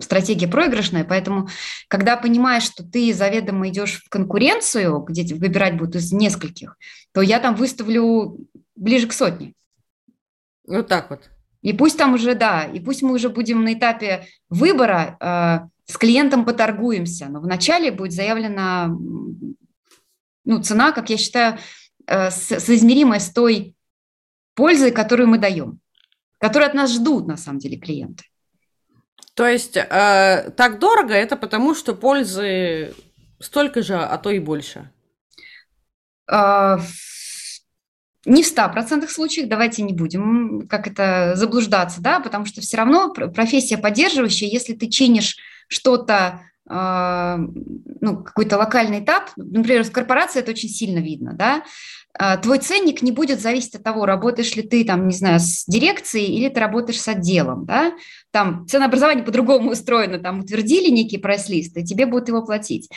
[0.00, 1.48] стратегия проигрышная, поэтому
[1.88, 6.76] когда понимаешь, что ты заведомо идешь в конкуренцию, где выбирать будут из нескольких,
[7.12, 8.38] то я там выставлю
[8.74, 9.54] ближе к сотне.
[10.66, 11.30] Вот так вот.
[11.62, 15.96] И пусть там уже, да, и пусть мы уже будем на этапе выбора, э, с
[15.96, 18.88] клиентом поторгуемся, но вначале будет заявлена
[20.44, 21.58] ну, цена, как я считаю,
[22.06, 23.74] Э, соизмеримое с той
[24.54, 25.80] пользой, которую мы даем,
[26.38, 28.24] которую от нас ждут, на самом деле, клиенты.
[29.34, 32.94] То есть э, так дорого это потому, что пользы
[33.40, 34.90] столько же, а то и больше?
[36.30, 36.78] Э,
[38.24, 43.12] не в 100% случаях, давайте не будем как это заблуждаться, да, потому что все равно
[43.12, 45.38] профессия поддерживающая, если ты чинишь
[45.68, 51.62] что-то ну, какой-то локальный этап, например, в корпорации это очень сильно видно, да,
[52.18, 55.64] а, твой ценник не будет зависеть от того, работаешь ли ты, там, не знаю, с
[55.66, 57.92] дирекцией или ты работаешь с отделом, да,
[58.30, 62.90] там ценообразование по-другому устроено, там утвердили некий прайс-лист, и тебе будут его платить.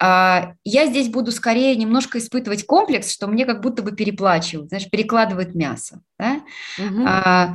[0.00, 4.90] А, я здесь буду скорее немножко испытывать комплекс, что мне как будто бы переплачивают, знаешь,
[4.90, 6.40] перекладывают мясо, да.
[6.78, 7.04] Угу.
[7.06, 7.54] А,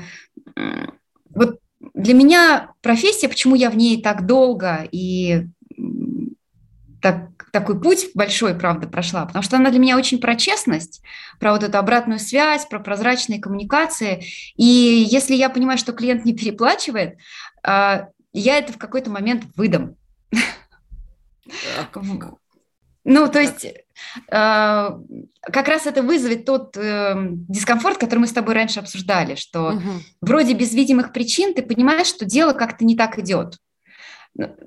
[1.35, 1.59] вот
[1.93, 5.47] для меня профессия, почему я в ней так долго и
[7.01, 11.01] так, такой путь большой, правда, прошла, потому что она для меня очень про честность,
[11.39, 14.23] про вот эту обратную связь, про прозрачные коммуникации.
[14.55, 17.17] И если я понимаю, что клиент не переплачивает,
[17.61, 19.97] а, я это в какой-то момент выдам.
[23.03, 23.67] Ну, то есть
[24.27, 27.13] как раз это вызовет тот э,
[27.49, 29.89] дискомфорт, который мы с тобой раньше обсуждали, что угу.
[30.21, 33.57] вроде без видимых причин ты понимаешь, что дело как-то не так идет.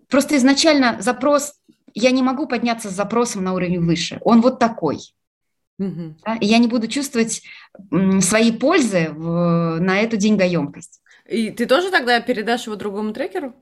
[0.09, 1.55] Просто изначально запрос,
[1.95, 4.99] я не могу подняться с запросом на уровень выше, он вот такой.
[5.79, 6.17] Угу.
[6.25, 6.37] Да?
[6.41, 7.43] И я не буду чувствовать
[8.21, 11.03] свои пользы в, на эту деньгоемкость.
[11.29, 13.55] И ты тоже тогда передашь его другому трекеру?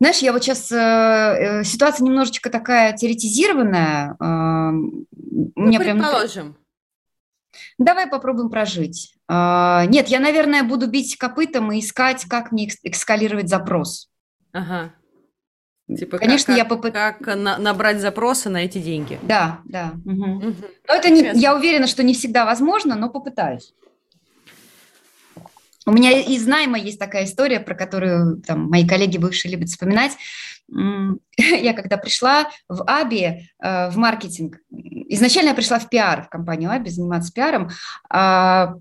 [0.00, 4.16] Знаешь, я вот сейчас, э, э, ситуация немножечко такая теоретизированная.
[4.18, 6.54] Э, ну, предположим.
[6.54, 6.56] Прям...
[7.76, 9.14] Давай попробуем прожить.
[9.28, 14.08] Э, нет, я, наверное, буду бить копытом и искать, как мне экскалировать запрос.
[14.52, 14.94] Ага.
[15.94, 17.16] Типа, Конечно, как, я попытаюсь...
[17.18, 19.18] Как на, набрать запросы на эти деньги.
[19.22, 19.92] Да, да.
[20.06, 20.24] Угу.
[20.24, 20.54] Угу.
[20.88, 23.74] Но это не, я уверена, что не всегда возможно, но попытаюсь.
[25.86, 30.12] У меня из найма есть такая история, про которую там, мои коллеги бывшие любят вспоминать.
[31.38, 36.70] Я когда пришла в Аби, э, в маркетинг, изначально я пришла в пиар, в компанию
[36.70, 37.70] Аби, заниматься пиаром,
[38.08, 38.74] а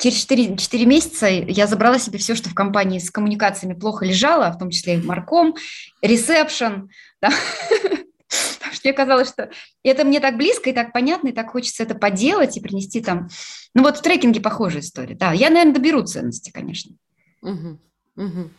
[0.00, 4.50] через 4, 4 месяца я забрала себе все, что в компании с коммуникациями плохо лежало,
[4.50, 5.54] в том числе и марком,
[6.02, 6.90] ресепшн,
[8.30, 9.50] Потому что мне казалось, что
[9.82, 13.28] это мне так близко и так понятно, и так хочется это поделать и принести там...
[13.74, 15.32] Ну вот в трекинге похожая история, да.
[15.32, 16.94] Я, наверное, доберу ценности, конечно.
[17.42, 17.78] Угу,
[18.16, 18.50] угу.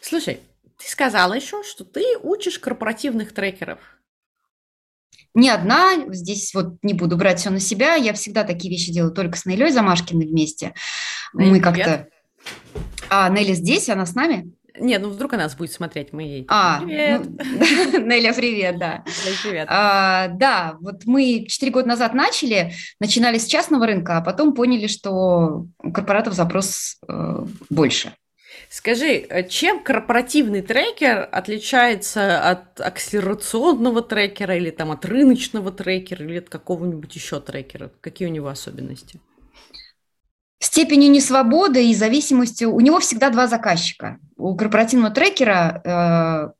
[0.00, 0.40] Слушай,
[0.78, 3.78] ты сказала еще, что ты учишь корпоративных трекеров.
[5.34, 9.12] Не одна, здесь вот не буду брать все на себя, я всегда такие вещи делаю
[9.12, 10.74] только с Нелей Замашкиной вместе.
[11.32, 12.08] Мы как-то...
[13.08, 14.52] А, Нелли здесь, она с нами?
[14.78, 16.46] Нет, ну вдруг она нас будет смотреть, мы ей.
[16.48, 17.22] А, привет.
[17.26, 19.04] Ну, Неля, привет, да.
[19.42, 19.68] привет.
[19.70, 24.88] А, да, вот мы четыре года назад начали, начинали с частного рынка, а потом поняли,
[24.88, 28.14] что у корпоратов запрос э, больше.
[28.68, 36.38] Скажи, э, чем корпоративный трекер отличается от акселерационного трекера или там от рыночного трекера или
[36.38, 37.92] от какого-нибудь еще трекера?
[38.00, 39.20] Какие у него особенности?
[40.58, 42.72] Степенью несвободы и зависимостью.
[42.72, 44.18] У него всегда два заказчика.
[44.36, 46.52] У корпоративного трекера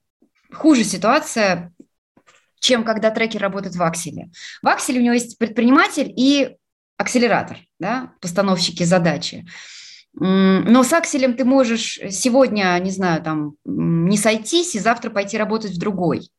[0.53, 1.73] э, хуже ситуация,
[2.61, 4.31] чем когда трекер работает в акселе.
[4.63, 6.57] В акселе у него есть предприниматель и
[6.97, 9.47] акселератор, да, постановщики задачи.
[10.17, 15.73] Но с акселем ты можешь сегодня, не знаю, там, не сойтись и завтра пойти работать
[15.73, 16.31] в другой.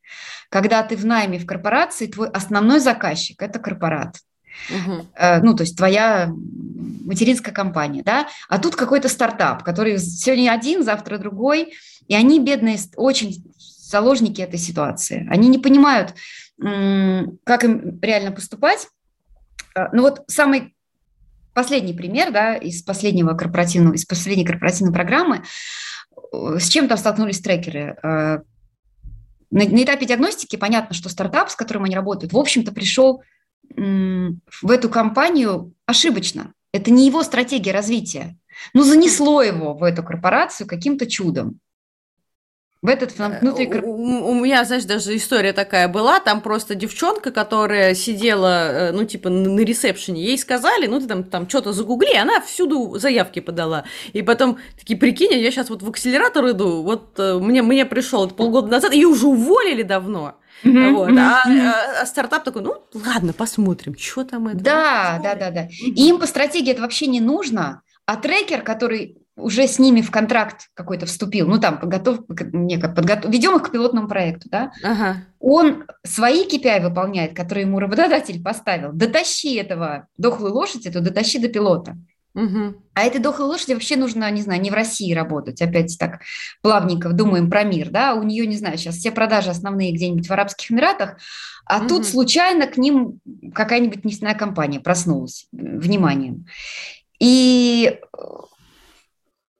[0.50, 4.16] Когда ты в найме в корпорации, твой основной заказчик– это корпорат.
[4.70, 5.08] Угу.
[5.44, 6.32] Ну, то есть твоя
[7.06, 11.74] материнская компания, да, а тут какой-то стартап, который сегодня один, завтра другой,
[12.08, 15.28] и они, бедные, очень заложники этой ситуации.
[15.30, 16.16] Они не понимают,
[16.58, 18.88] как им реально поступать.
[19.76, 20.76] А, ну вот самый
[21.54, 25.44] последний пример, да, из последнего корпоративного, из последней корпоративной программы,
[26.34, 27.98] э, с чем там столкнулись трекеры?
[28.02, 28.40] Э,
[29.52, 33.22] на этапе диагностики понятно, что стартап, с которым они работают, в общем-то пришел
[33.76, 36.54] в эту компанию ошибочно.
[36.72, 38.38] Это не его стратегия развития.
[38.74, 41.60] Ну, занесло его в эту корпорацию каким-то чудом.
[42.86, 43.68] В этот э, внутри...
[43.82, 49.06] У, у меня, знаешь, даже история такая была, там просто девчонка, которая сидела, э, ну,
[49.06, 53.86] типа, на ресепшене, ей сказали, ну, ты там, там что-то загугли, она всюду заявки подала.
[54.14, 58.30] И потом, такие, прикинь, я сейчас вот в акселератор иду, вот э, мне, мне пришел
[58.30, 60.36] полгода назад, и уже уволили давно.
[60.66, 61.10] Mm-hmm, вот.
[61.10, 61.20] mm-hmm.
[61.20, 64.58] А, а стартап такой, ну ладно, посмотрим, что там это.
[64.58, 65.68] Да, да, да, да.
[65.82, 70.12] И им по стратегии это вообще не нужно, а трекер, который уже с ними в
[70.12, 75.18] контракт какой-то вступил, ну там подготов, не, подготов, ведем их к пилотному проекту, да, ага.
[75.40, 78.92] он свои KPI выполняет, которые ему работодатель поставил.
[78.94, 81.98] Дотащи этого дохлую лошадь, эту дотащи до пилота.
[82.36, 82.84] Угу.
[82.94, 85.62] А этой дохлой лошади вообще нужно, не знаю, не в России работать.
[85.62, 86.20] Опять так
[86.62, 90.32] плавненько думаем про мир, да, у нее, не знаю, сейчас все продажи основные где-нибудь в
[90.32, 91.18] Арабских Эмиратах,
[91.66, 91.88] а угу.
[91.88, 93.22] тут случайно к ним
[93.54, 96.46] какая-нибудь нефтяная компания проснулась вниманием.
[97.20, 98.00] И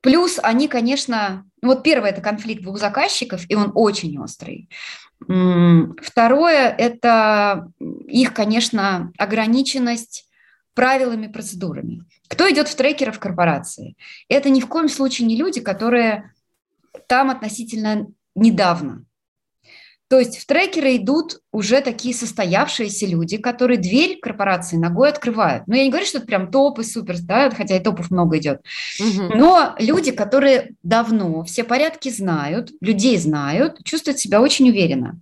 [0.02, 4.68] плюс они, конечно, ну вот первое– это конфликт двух заказчиков, и он очень острый.
[5.18, 7.70] Второе– это
[8.06, 10.25] их, конечно, ограниченность
[10.76, 12.04] правилами, процедурами.
[12.28, 13.96] Кто идет в трекеры в корпорации?
[14.28, 16.32] Это ни в коем случае не люди, которые
[17.08, 19.04] там относительно недавно.
[20.08, 25.64] То есть в трекеры идут уже такие состоявшиеся люди, которые дверь корпорации ногой открывают.
[25.66, 28.60] Ну, я не говорю, что это прям топы супер, да, хотя и топов много идет.
[29.00, 29.36] Угу.
[29.36, 35.18] Но люди, которые давно все порядки знают, людей знают, чувствуют себя очень уверенно.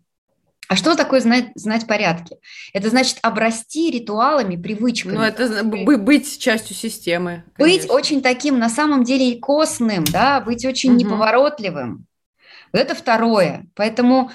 [0.68, 2.36] А что такое знать, знать порядки?
[2.72, 5.14] Это значит обрасти ритуалами, привычками.
[5.14, 7.44] Ну, это быть частью системы.
[7.54, 7.82] Конечно.
[7.82, 11.00] Быть очень таким, на самом деле, костным, да, быть очень угу.
[11.00, 12.06] неповоротливым.
[12.72, 13.66] Это второе.
[13.74, 14.30] Поэтому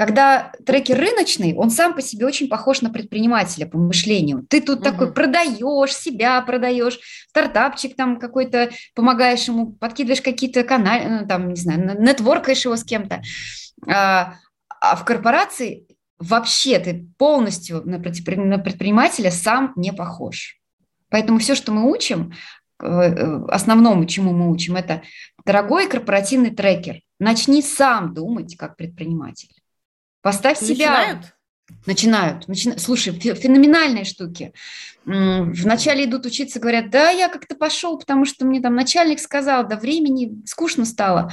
[0.00, 4.46] когда трекер рыночный, он сам по себе очень похож на предпринимателя по мышлению.
[4.48, 4.84] Ты тут угу.
[4.84, 6.98] такой продаешь, себя продаешь,
[7.28, 12.84] стартапчик там какой-то, помогаешь ему, подкидываешь какие-то каналы, ну, там, не знаю, нетворкаешь его с
[12.84, 13.20] кем-то.
[13.86, 14.36] А,
[14.80, 15.86] а в корпорации
[16.18, 20.58] вообще ты полностью на предпринимателя сам не похож.
[21.08, 22.32] Поэтому все, что мы учим,
[22.82, 25.02] э, э, основному, чему мы учим, это
[25.44, 27.00] дорогой корпоративный трекер.
[27.18, 29.50] Начни сам думать как предприниматель.
[30.22, 31.24] Поставь Начинают?
[31.24, 31.34] себя
[31.86, 32.46] Начинают.
[32.48, 32.78] Начина...
[32.78, 34.52] Слушай, феноменальные штуки.
[35.04, 39.76] Вначале идут учиться, говорят, да, я как-то пошел, потому что мне там начальник сказал, да
[39.76, 41.32] времени скучно стало.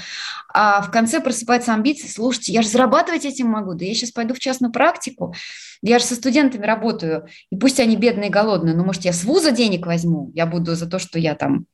[0.54, 4.34] А в конце просыпаются амбиции, слушайте, я же зарабатывать этим могу, да я сейчас пойду
[4.34, 5.36] в частную практику,
[5.82, 9.26] я же со студентами работаю, и пусть они бедные и голодные, но может я с
[9.26, 11.66] вуза денег возьму, я буду за то, что я там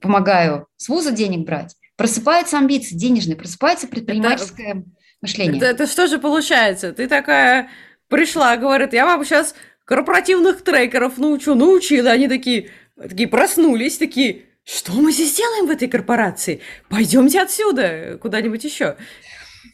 [0.00, 1.74] помогаю с вуза денег брать.
[1.96, 4.70] Просыпаются амбиции денежные, просыпается предпринимательское...
[4.72, 4.82] Это
[5.24, 5.56] мышление.
[5.56, 6.92] Это, это что же получается?
[6.92, 7.68] Ты такая
[8.08, 12.10] пришла, говорит, я вам сейчас корпоративных трекеров научу, научила.
[12.10, 16.60] Они такие, такие проснулись, такие, что мы здесь делаем в этой корпорации?
[16.88, 18.96] Пойдемте отсюда куда-нибудь еще.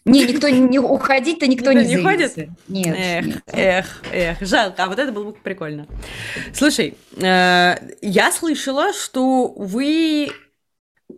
[0.05, 2.37] Не, никто не уходить-то никто, никто не, не ходит.
[2.69, 3.43] Нет, эх, нет.
[3.53, 4.85] эх, эх, жалко.
[4.85, 5.87] А вот это было бы прикольно.
[6.55, 10.31] Слушай, э, я слышала, что вы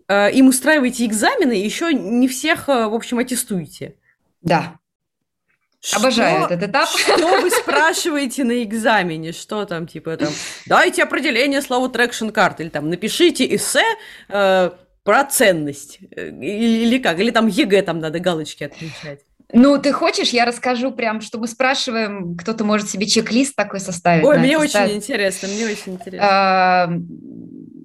[0.09, 3.97] э, им устраиваете экзамены, еще не всех, э, в общем, аттестуете.
[4.43, 4.79] Да.
[5.81, 6.89] Что, Обожаю этот этап.
[6.89, 9.33] Что вы спрашиваете на экзамене?
[9.33, 10.29] Что там, типа, там,
[10.67, 13.83] дайте определение слова traction card, или там, напишите эссе
[14.29, 14.71] э,
[15.03, 19.23] про ценность, э, или, или как, или там ЕГЭ там надо галочки отмечать.
[19.53, 24.25] Ну, ты хочешь, я расскажу прям, что мы спрашиваем, кто-то может себе чек-лист такой составить.
[24.25, 26.29] Ой, мне очень интересно, мне очень интересно.
[26.31, 26.89] А,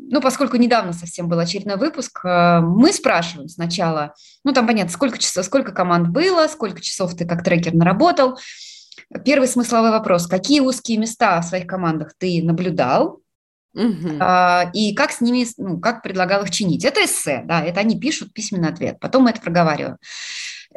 [0.10, 5.18] ну, поскольку недавно совсем был очередной выпуск, э, мы спрашиваем сначала, ну, там понятно, сколько
[5.18, 8.38] часов, сколько команд было, сколько часов ты как трекер наработал.
[9.24, 13.22] Первый смысловой вопрос, какие узкие места в своих командах ты наблюдал,
[13.74, 14.18] Угу.
[14.20, 16.84] А, и как с ними, ну, как предлагал их чинить.
[16.84, 19.98] Это эссе, да, это они пишут письменный ответ, потом мы это проговариваем.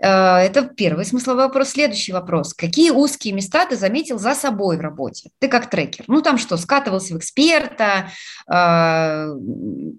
[0.01, 1.71] Э, это первый смысловой вопрос.
[1.71, 2.55] Следующий вопрос.
[2.55, 5.31] Какие узкие места ты заметил за собой в работе?
[5.39, 6.05] Ты как трекер.
[6.09, 8.11] Ну, там что, скатывался в эксперта,
[8.47, 9.35] э,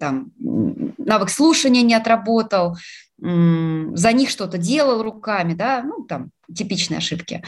[0.00, 0.32] там,
[0.98, 2.76] навык слушания не отработал,
[3.18, 7.40] за них что-то делал руками, да, ну, там, типичные ошибки.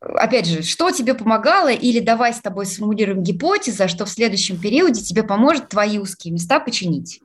[0.00, 5.00] Опять же, что тебе помогало, или давай с тобой сформулируем гипотеза, что в следующем периоде
[5.00, 7.20] тебе поможет твои узкие места починить.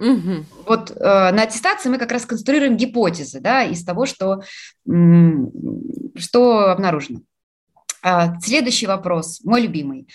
[0.00, 0.44] Угу.
[0.66, 4.42] Вот э, на аттестации мы как раз конструируем гипотезы да, из того, что,
[6.16, 7.20] что обнаружено.
[8.02, 10.08] А, следующий вопрос, мой любимый.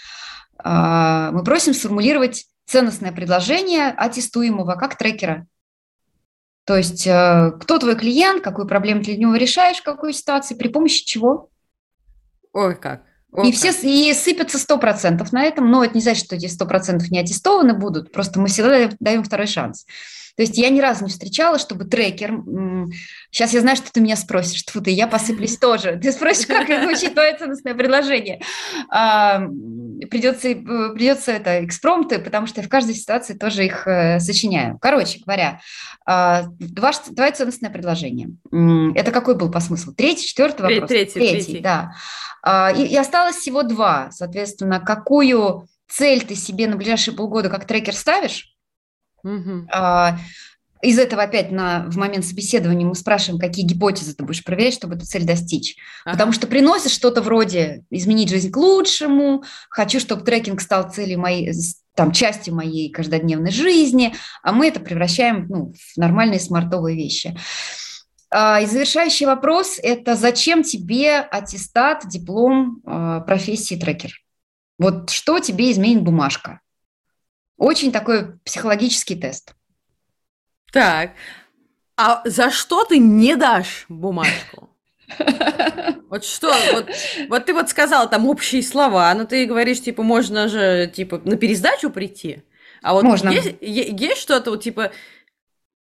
[0.58, 5.45] А, мы просим сформулировать ценностное предложение аттестуемого как трекера.
[6.65, 10.67] То есть э, кто твой клиент, какую проблему для него решаешь, в какой ситуации, при
[10.69, 11.50] помощи чего?
[12.54, 13.04] Ой, как.
[13.43, 17.19] И все и сыпятся 100% на этом, но это не значит, что эти 100% не
[17.19, 19.86] аттестованы будут, просто мы всегда даем второй шанс.
[20.36, 22.43] То есть я ни разу не встречала, чтобы трекер...
[23.32, 26.00] Сейчас я знаю, что ты меня спросишь, тьфу ты, я посыплюсь тоже.
[26.02, 28.41] Ты спросишь, как звучит твое ценностное предложение.
[28.89, 29.48] А,
[30.10, 34.78] придется, э, придется это экспромты, потому что я в каждой ситуации тоже их э, сочиняю.
[34.80, 35.62] Короче говоря,
[36.06, 38.30] а, два, твое ценностное предложение.
[38.95, 39.93] Это какой был по смыслу?
[39.93, 40.89] Третий, четвертый вопрос?
[40.89, 41.60] Третий, третий, третий.
[41.60, 41.93] да.
[42.43, 44.10] А, и, и осталось всего два.
[44.12, 48.55] Соответственно, какую цель ты себе на ближайшие полгода как трекер ставишь?
[49.26, 49.68] Угу.
[50.82, 54.96] Из этого опять на, в момент собеседования мы спрашиваем, какие гипотезы ты будешь проверять, чтобы
[54.96, 55.78] эту цель достичь.
[56.04, 56.14] Ага.
[56.14, 61.52] Потому что приносит что-то вроде изменить жизнь к лучшему, хочу, чтобы трекинг стал целью моей,
[61.95, 67.36] там, частью моей каждодневной жизни, а мы это превращаем ну, в нормальные смартовые вещи.
[68.30, 74.12] А, и завершающий вопрос– это зачем тебе аттестат, диплом а, профессии трекер?
[74.78, 76.60] Вот что тебе изменит бумажка?
[77.58, 79.56] Очень такой психологический тест.
[80.72, 81.12] Так,
[81.97, 84.70] а за что ты не дашь бумажку?
[86.10, 86.88] Вот что, вот,
[87.30, 91.36] вот ты вот сказала там общие слова, но ты говоришь, типа, можно же, типа, на
[91.36, 92.43] пересдачу прийти.
[92.82, 93.30] А вот можно.
[93.30, 94.91] Есть, есть что-то, вот, типа,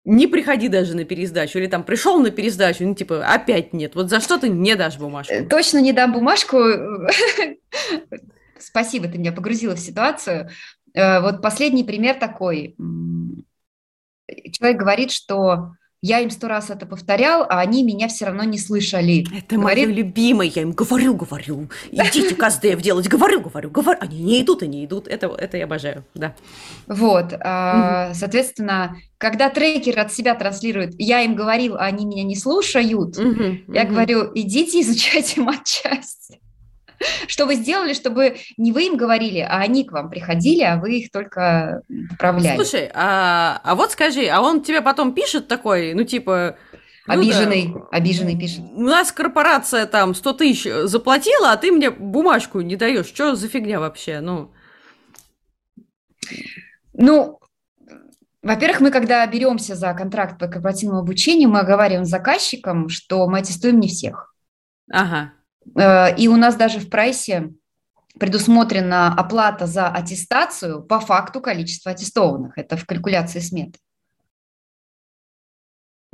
[0.05, 1.59] не приходи даже на пересдачу.
[1.59, 3.95] Или там пришел на пересдачу, ну, типа, опять нет.
[3.95, 5.35] Вот за что ты не дашь бумажку?
[5.35, 6.59] Э, точно не дам бумажку.
[8.59, 10.51] Спасибо, ты меня погрузила в ситуацию.
[10.95, 12.76] Э, вот последний пример такой.
[14.53, 15.72] Человек говорит, что
[16.05, 19.24] я им сто раз это повторял, а они меня все равно не слышали.
[19.36, 19.86] Это Говорит...
[19.86, 23.99] мое любимое, я им говорю, говорю, идите КСДФ делать, говорю, говорю, говорю.
[24.01, 26.34] Они не идут, они идут, это, это я обожаю, да.
[26.88, 32.34] Вот, а, соответственно, когда трекер от себя транслирует, я им говорил, а они меня не
[32.34, 33.16] слушают,
[33.68, 36.40] я говорю, идите изучайте матчасть.
[37.27, 40.99] Что вы сделали, чтобы не вы им говорили, а они к вам приходили, а вы
[40.99, 42.57] их только поправляли?
[42.57, 46.57] Слушай, а, а вот скажи, а он тебе потом пишет такой, ну типа...
[47.09, 48.61] Ну, обиженный, да, обиженный пишет.
[48.75, 53.07] У нас корпорация там 100 тысяч заплатила, а ты мне бумажку не даешь.
[53.07, 54.21] Что за фигня вообще?
[54.21, 54.53] Ну,
[56.93, 57.41] ну
[58.43, 63.39] во-первых, мы когда беремся за контракт по корпоративному обучению, мы оговариваем с заказчиком, что мы
[63.39, 64.35] аттестуем не всех.
[64.91, 65.33] Ага.
[65.77, 67.51] Э, и у нас даже в прайсе
[68.19, 72.59] предусмотрена оплата за аттестацию по факту количества аттестованных.
[72.59, 73.79] Это в калькуляции сметы.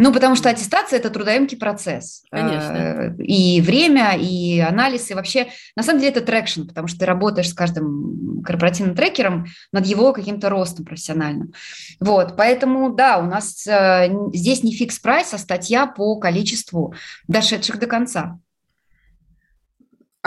[0.01, 2.23] Ну, потому что аттестация– это трудоемкий процесс.
[2.31, 2.73] Конечно.
[2.73, 7.07] Э, и время, и анализ, и вообще, на самом деле это traction, потому что ты
[7.07, 11.53] работаешь с каждым корпоративным трекером над его каким-то ростом профессиональным.
[11.99, 16.95] Вот, поэтому, да, у нас э, здесь не fix price, а статья по количеству
[17.27, 18.39] дошедших до конца.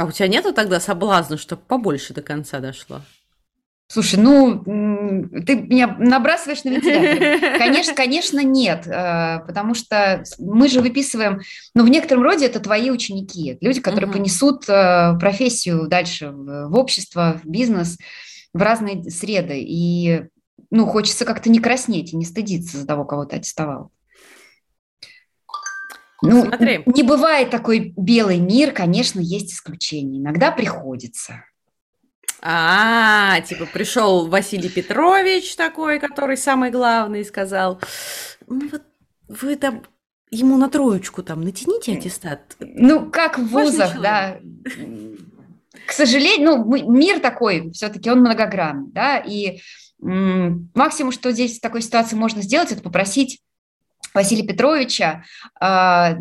[0.01, 3.01] А у тебя нету тогда соблазна, чтобы побольше до конца дошло?
[3.85, 4.63] Слушай, ну,
[5.45, 7.57] ты меня набрасываешь на вентилятор.
[7.59, 11.41] Конечно, конечно, нет, э, потому что мы же выписываем,
[11.75, 14.17] ну, в некотором роде это твои ученики, люди, которые угу.
[14.17, 17.99] понесут э, профессию дальше в общество, в бизнес,
[18.53, 19.61] в разные среды.
[19.61, 20.23] И,
[20.71, 23.91] ну, хочется как-то не краснеть и не стыдиться за того, кого ты аттестовал.
[26.21, 26.83] Ну, Смотри.
[26.85, 30.19] не бывает такой белый мир, конечно, есть исключения.
[30.19, 31.45] Иногда приходится.
[32.43, 37.79] А, типа пришел Василий Петрович такой, который самый главный, сказал,
[38.47, 38.81] ну вот
[39.27, 39.83] вы там
[40.31, 42.55] ему на троечку там натяните аттестат.
[42.59, 44.39] Ну, как в вузах, да.
[45.85, 49.59] К сожалению, ну, мир такой, все-таки он многогранный, да, и
[49.99, 53.41] максимум, что здесь в такой ситуации можно сделать, это попросить
[54.13, 55.23] Василия Петровича
[55.59, 56.17] а,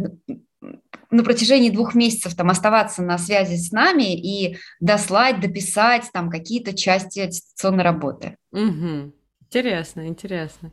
[1.11, 6.77] на протяжении двух месяцев там оставаться на связи с нами и дослать, дописать там какие-то
[6.77, 8.37] части аттестационной работы.
[8.53, 9.13] Угу.
[9.47, 10.73] Интересно, интересно.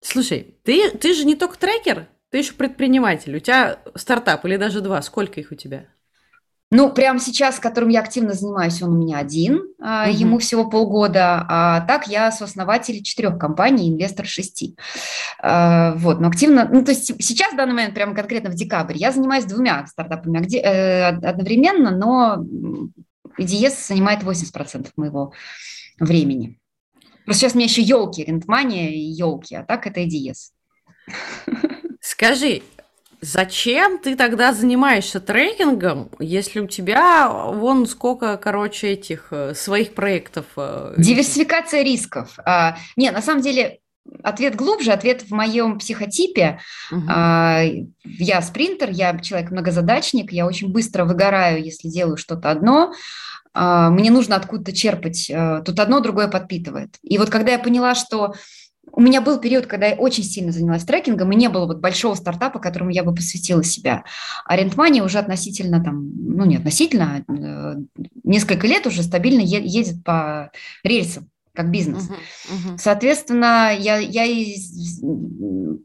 [0.00, 3.36] Слушай, ты, ты же не только трекер, ты еще предприниматель.
[3.36, 5.02] У тебя стартап или даже два.
[5.02, 5.86] Сколько их у тебя?
[6.70, 9.88] Ну, прямо сейчас, которым я активно занимаюсь, он у меня один, угу.
[10.10, 14.76] ему всего полгода, а так я сооснователь четырех компаний, инвестор шести.
[15.40, 18.98] А, вот, но активно, ну, то есть сейчас, в данный момент, прямо конкретно в декабре,
[18.98, 22.44] я занимаюсь двумя стартапами э, одновременно, но
[23.38, 25.32] EDS занимает 80% моего
[25.98, 26.58] времени.
[27.24, 30.50] Просто сейчас у меня еще елки, рентмания и елки, а так это EDS.
[32.00, 32.62] Скажи,
[33.20, 40.46] Зачем ты тогда занимаешься трекингом, если у тебя вон сколько, короче, этих э, своих проектов?
[40.56, 42.38] Э, Диверсификация рисков.
[42.44, 43.80] А, не, на самом деле
[44.22, 46.60] ответ глубже, ответ в моем психотипе.
[46.92, 47.02] Угу.
[47.08, 47.64] А,
[48.04, 52.92] я спринтер, я человек многозадачник, я очень быстро выгораю, если делаю что-то одно.
[53.52, 55.30] А, мне нужно откуда-то черпать.
[55.34, 56.96] А, тут одно другое подпитывает.
[57.02, 58.34] И вот когда я поняла, что
[58.92, 62.14] у меня был период, когда я очень сильно занялась трекингом, и не было вот большого
[62.14, 64.04] стартапа, которому я бы посвятила себя.
[64.44, 67.76] А Рентмания уже относительно, там, ну не относительно, а,
[68.24, 70.50] несколько лет уже стабильно едет по
[70.82, 72.08] рельсам как бизнес.
[72.08, 72.14] Uh-huh,
[72.52, 72.78] uh-huh.
[72.78, 74.54] Соответственно, я, я и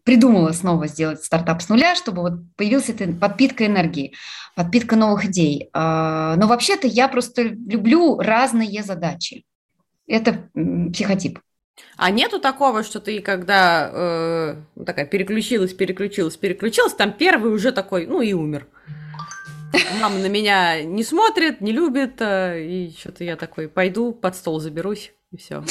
[0.03, 4.13] придумала снова сделать стартап с нуля, чтобы вот появилась эта подпитка энергии,
[4.55, 5.69] подпитка новых идей.
[5.73, 9.45] А, но вообще-то я просто люблю разные задачи.
[10.05, 10.47] Это
[10.93, 11.39] психотип.
[11.97, 14.55] А нету такого, что ты когда э,
[14.85, 18.67] такая переключилась, переключилась, переключилась, там первый уже такой, ну и умер.
[19.99, 24.59] Мама на меня не смотрит, не любит, э, и что-то я такой пойду под стол
[24.59, 25.63] заберусь и все.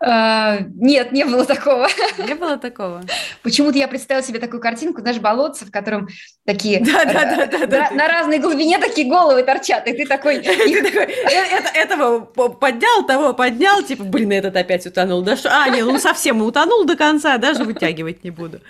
[0.00, 1.86] А, нет, не было такого.
[2.26, 3.02] Не было такого.
[3.42, 6.08] Почему-то я представила себе такую картинку, знаешь, болотца, в котором
[6.46, 10.36] такие да, да, да, да, на, разной глубине такие головы торчат, и ты такой...
[10.44, 15.20] «Э, этого поднял, того поднял, типа, блин, этот опять утонул.
[15.20, 15.50] Да что?
[15.50, 18.60] А, нет, он совсем утонул до конца, даже вытягивать не буду.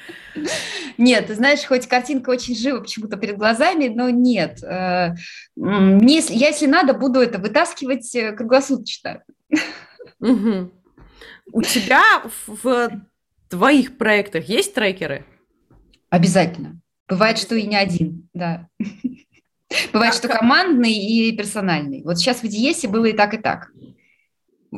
[0.98, 4.62] Нет, ты знаешь, хоть картинка очень жива почему-то перед глазами, но нет.
[4.64, 5.14] Э,
[5.54, 9.22] мне, я, если надо, буду это вытаскивать э, круглосуточно.
[10.20, 10.70] Угу.
[11.52, 12.02] У тебя
[12.46, 13.02] в
[13.48, 15.24] твоих проектах есть трекеры?
[16.10, 16.80] Обязательно.
[17.08, 18.68] Бывает, что и не один, да.
[19.92, 22.02] Бывает, что командный и персональный.
[22.02, 23.70] Вот сейчас в EDS было и так, и так.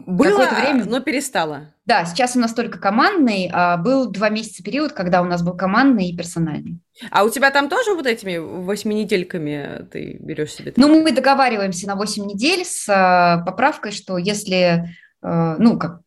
[0.05, 0.84] Было, время...
[0.84, 1.72] но перестало.
[1.86, 5.57] Да, сейчас у нас только командный, а был два месяца период, когда у нас был
[5.57, 6.80] командный и персональный.
[7.11, 10.74] А у тебя там тоже вот этими восьминедельками ты берешь себе?
[10.76, 16.01] Ну, мы договариваемся на 8 недель с э, поправкой, что если, э, ну, как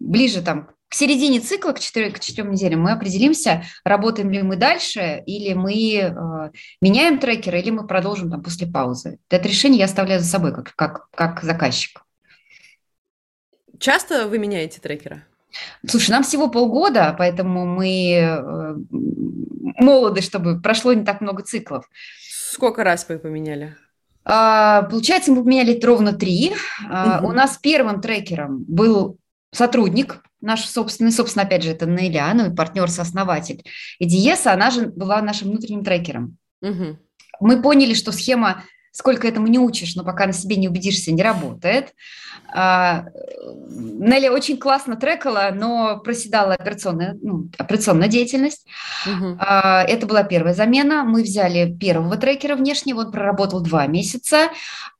[0.00, 4.56] ближе там к середине цикла, к, четырем к четырем неделям, мы определимся, работаем ли мы
[4.56, 6.50] дальше, или мы э,
[6.80, 9.18] меняем трекеры, или мы продолжим там после паузы.
[9.30, 12.03] Это решение я оставляю за собой, как, как, как заказчик.
[13.78, 15.24] Часто вы меняете трекера?
[15.86, 21.88] Слушай, нам всего полгода, поэтому мы э, молоды, чтобы прошло не так много циклов.
[22.52, 23.76] Сколько раз вы поменяли?
[24.24, 26.54] А, получается, мы поменяли ровно три.
[26.80, 27.28] Угу.
[27.28, 29.18] У нас первым трекером был
[29.52, 33.64] сотрудник, наш собственный, собственно, опять же, это Неля, ну и партнер-сооснователь
[34.02, 36.36] EDS, она же была нашим внутренним трекером.
[36.62, 36.98] Угу.
[37.40, 38.64] Мы поняли, что схема
[38.94, 41.92] сколько этому не учишь, но пока на себе не убедишься, не работает.
[42.52, 43.06] А,
[43.68, 48.66] Нелли очень классно трекала, но проседала операционная, ну, операционная деятельность.
[49.04, 49.36] Угу.
[49.40, 51.02] Это была первая замена.
[51.02, 54.50] Мы взяли первого трекера внешнего, он проработал два месяца.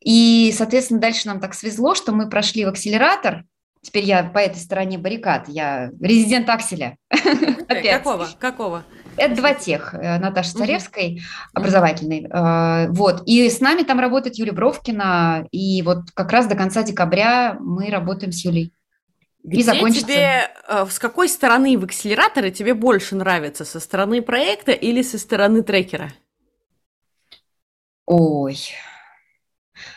[0.05, 3.45] И, соответственно, дальше нам так свезло, что мы прошли в акселератор,
[3.85, 6.97] Теперь я по этой стороне баррикад, я резидент Акселя.
[7.69, 8.27] Какого?
[8.39, 8.83] Какого?
[9.17, 12.27] Это два тех, э, Наташи Царевской, образовательный.
[12.31, 13.23] Э, вот.
[13.27, 15.47] И с нами там работает Юлия Бровкина.
[15.51, 18.73] И вот как раз до конца декабря мы работаем с Юлей.
[19.43, 20.07] Где и закончится.
[20.07, 23.65] тебе, э, с какой стороны в акселераторе тебе больше нравится?
[23.65, 26.13] Со стороны проекта или со стороны трекера?
[28.07, 28.59] Ой.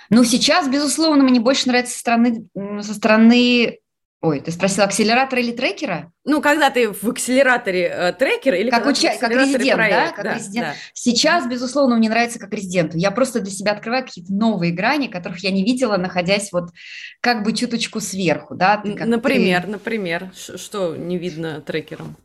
[0.09, 2.47] Ну, сейчас, безусловно, мне больше нравится со стороны,
[2.82, 3.80] со стороны
[4.20, 6.11] Ой, ты спросила акселератора или трекера?
[6.26, 9.13] Ну, когда ты в акселераторе э, трекер или как, уча...
[9.20, 9.95] как резидент, проект.
[9.95, 10.11] да?
[10.11, 10.68] Как да, резидент.
[10.70, 10.74] Да.
[10.93, 12.97] Сейчас, безусловно, мне нравится как резиденту.
[12.97, 16.72] Я просто для себя открываю какие-то новые грани, которых я не видела, находясь вот
[17.22, 18.78] как бы чуточку сверху, да?
[18.78, 19.68] Ты, как например, ты...
[19.68, 22.18] например, что не видно трекером?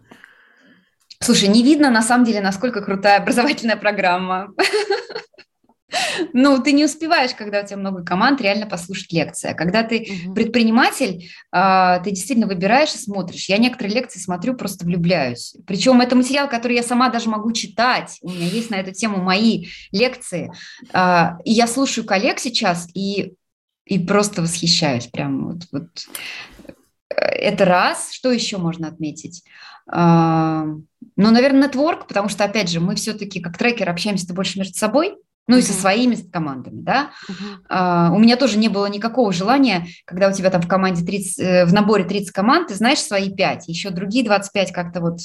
[1.21, 4.55] Слушай, не видно на самом деле, насколько крутая образовательная программа.
[6.33, 9.51] Ну, ты не успеваешь, когда у тебя много команд, реально послушать лекции.
[9.51, 10.35] А когда ты угу.
[10.35, 13.49] предприниматель, а, ты действительно выбираешь и смотришь.
[13.49, 15.55] Я некоторые лекции смотрю, просто влюбляюсь.
[15.67, 18.19] Причем это материал, который я сама даже могу читать.
[18.23, 20.53] У меня есть на эту тему мои лекции.
[20.93, 23.35] А, и я слушаю коллег сейчас и,
[23.85, 25.07] и просто восхищаюсь.
[25.07, 25.89] Прям вот, вот.
[27.09, 28.13] Это раз.
[28.13, 29.45] Что еще можно отметить?
[29.87, 30.85] Ну,
[31.17, 35.17] наверное, нетворк, потому что, опять же, мы все-таки как трекер общаемся больше между собой,
[35.49, 37.11] ну и со своими командами, да.
[37.29, 37.35] Uh-huh.
[37.69, 41.39] А, у меня тоже не было никакого желания, когда у тебя там в команде 30,
[41.39, 45.19] э, в наборе 30 команд, ты знаешь свои 5, еще другие 25 как-то вот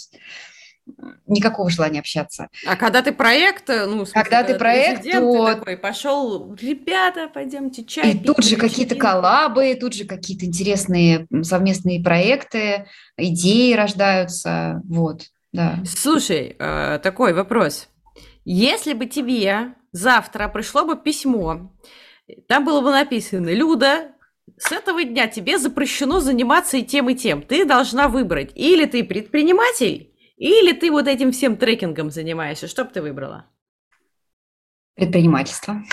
[1.27, 2.47] никакого желания общаться.
[2.65, 5.45] А когда ты проект, э, ну, смысле, когда ты проект, то...
[5.47, 8.11] такой пошел, ребята, пойдемте чай.
[8.11, 12.87] И пить, тут же какие-то коллабы, тут же какие-то интересные совместные проекты,
[13.17, 15.79] идеи рождаются, вот, да.
[15.85, 17.89] Слушай, э, такой вопрос.
[18.45, 21.71] Если бы тебе завтра пришло бы письмо,
[22.47, 24.11] там было бы написано, Люда,
[24.57, 27.41] с этого дня тебе запрещено заниматься и тем, и тем.
[27.41, 32.67] Ты должна выбрать, или ты предприниматель, или ты вот этим всем трекингом занимаешься.
[32.67, 33.45] Что бы ты выбрала?
[34.95, 35.83] Предпринимательство.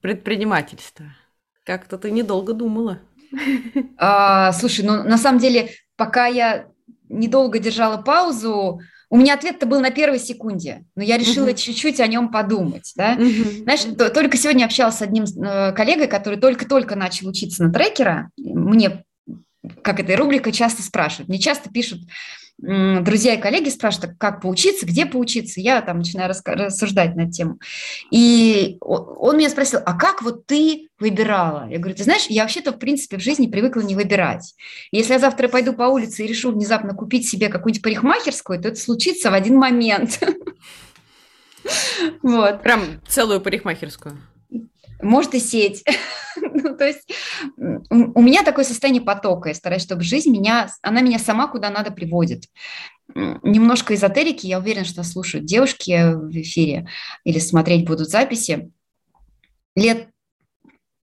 [0.00, 1.06] Предпринимательство.
[1.64, 3.00] Как-то ты недолго думала.
[3.96, 6.66] А, слушай, ну на самом деле, пока я
[7.08, 8.80] недолго держала паузу,
[9.12, 11.54] у меня ответ-то был на первой секунде, но я решила uh-huh.
[11.54, 12.94] чуть-чуть о нем подумать.
[12.96, 13.16] Да?
[13.16, 13.62] Uh-huh.
[13.64, 18.30] Знаешь, то, только сегодня общалась с одним э, коллегой, который только-только начал учиться на трекера.
[18.38, 19.04] Мне,
[19.82, 21.28] как эта рубрика, часто спрашивают.
[21.28, 22.00] Мне часто пишут
[22.58, 25.60] друзья и коллеги спрашивают, как поучиться, где поучиться.
[25.60, 27.58] Я там начинаю рассуждать на тему.
[28.10, 31.68] И он меня спросил, а как вот ты выбирала?
[31.68, 34.54] Я говорю, ты знаешь, я вообще-то, в принципе, в жизни привыкла не выбирать.
[34.92, 38.78] Если я завтра пойду по улице и решу внезапно купить себе какую-нибудь парикмахерскую, то это
[38.78, 40.20] случится в один момент.
[42.22, 42.60] Вот.
[42.64, 44.18] Прям целую парикмахерскую
[45.02, 45.84] может и сеть.
[46.36, 47.12] ну, то есть
[47.90, 49.48] у меня такое состояние потока.
[49.48, 52.44] Я стараюсь, чтобы жизнь меня, она меня сама куда надо приводит.
[53.14, 56.88] Немножко эзотерики, я уверена, что слушают девушки в эфире
[57.24, 58.70] или смотреть будут записи.
[59.76, 60.08] Лет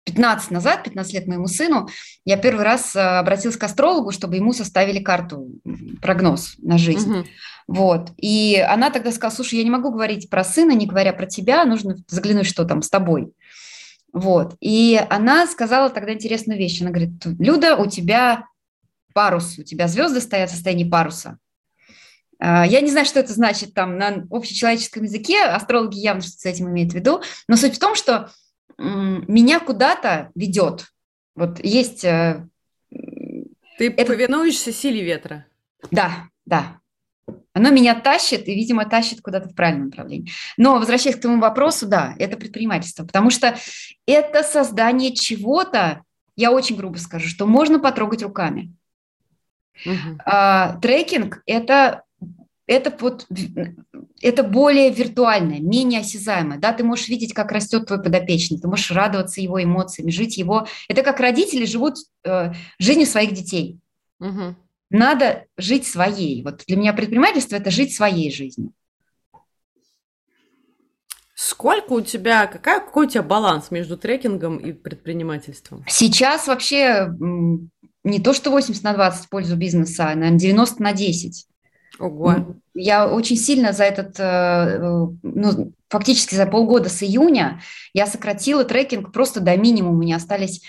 [0.05, 1.88] 15 назад, 15 лет моему сыну,
[2.24, 5.49] я первый раз э, обратилась к астрологу, чтобы ему составили карту,
[6.01, 7.11] прогноз на жизнь.
[7.11, 7.26] Угу.
[7.68, 8.12] Вот.
[8.16, 11.64] И она тогда сказала, слушай, я не могу говорить про сына, не говоря про тебя,
[11.66, 13.32] нужно заглянуть, что там с тобой.
[14.18, 14.56] Вот.
[14.60, 16.82] И она сказала тогда интересную вещь.
[16.82, 18.46] Она говорит, Люда, у тебя
[19.14, 21.38] парус, у тебя звезды стоят в состоянии паруса.
[22.40, 26.46] А, я не знаю, что это значит там на общечеловеческом языке, астрологи явно что с
[26.46, 28.30] этим имеют в виду, но суть в том, что
[28.76, 30.86] меня куда-то ведет.
[31.34, 32.04] Вот есть...
[32.04, 32.44] Э,
[32.90, 34.04] Ты это...
[34.04, 35.46] повинуешься силе ветра.
[35.90, 36.80] Да, да.
[37.53, 40.31] Оно меня тащит, и, видимо, тащит куда-то в правильном направлении.
[40.57, 43.57] Но, возвращаясь к твоему вопросу, да, это предпринимательство, потому что
[44.07, 46.03] это создание чего-то,
[46.37, 48.72] я очень грубо скажу, что можно потрогать руками.
[49.85, 50.18] Угу.
[50.24, 52.03] А, трекинг– это
[52.68, 53.26] это вот
[54.20, 56.59] это более виртуальное, менее осязаемое.
[56.59, 56.72] Да?
[56.72, 60.66] Ты можешь видеть, как растет твой подопечный, ты можешь радоваться его эмоциями, жить его.
[60.87, 63.79] Это как родители живут э, жизнью своих детей.
[64.20, 64.55] Угу.
[64.91, 66.43] Надо жить своей.
[66.43, 68.72] Вот для меня предпринимательство– это жить своей жизнью.
[71.34, 75.84] Сколько у тебя, какая, какой у тебя баланс между трекингом и предпринимательством?
[75.86, 77.14] Сейчас вообще
[78.03, 81.47] не то, что 80 на 20 в пользу бизнеса, а, наверное, 90 на 10.
[81.99, 82.57] Ого.
[82.74, 84.78] Я очень сильно за этот, э,
[85.22, 87.61] ну, фактически за полгода с июня
[87.93, 89.97] я сократила трекинг просто до минимума.
[89.97, 90.62] У меня остались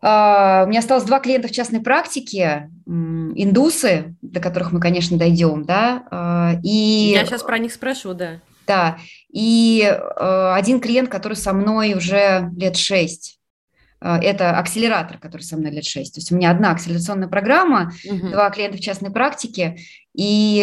[0.00, 6.04] у меня осталось два клиента в частной практике, индусы, до которых мы, конечно, дойдем, да,
[6.10, 7.12] uh, и...
[7.14, 8.40] Я сейчас про них спрошу, да.
[8.66, 8.98] Да,
[9.32, 13.38] и uh, один клиент, который со мной уже лет шесть.
[14.00, 16.14] А, это акселератор, который со мной лет 6.
[16.14, 18.28] То есть у меня одна акселерационная программа, угу.
[18.28, 19.78] два клиента в частной практике
[20.14, 20.60] и,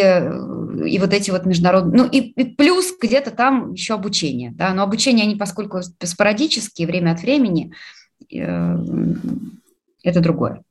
[0.85, 2.03] и вот эти вот международные...
[2.03, 4.51] Ну и, и плюс где-то там еще обучение.
[4.51, 4.73] Да?
[4.73, 7.73] Но обучение, они поскольку спорадические, время от времени,
[8.39, 10.63] это другое.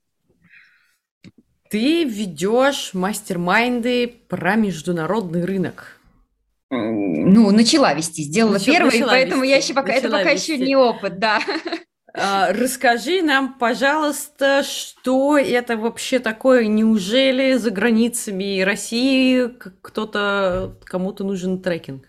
[1.70, 6.00] Ты ведешь мастер-майнды про международный рынок.
[6.70, 10.54] Ну, начала вести, сделала Начала, первый, поэтому вести, я еще пока, это пока вести.
[10.54, 11.40] еще не опыт, да.
[12.16, 16.66] А, расскажи нам, пожалуйста, что это вообще такое?
[16.66, 19.48] Неужели за границами России
[19.82, 22.08] кто-то, кому-то нужен трекинг?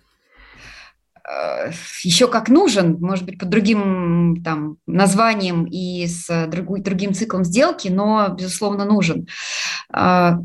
[1.28, 1.72] А,
[2.04, 7.88] Еще как нужен, может быть, под другим там, названием и с другой, другим циклом сделки,
[7.88, 9.28] но, безусловно, нужен.
[9.92, 10.40] А,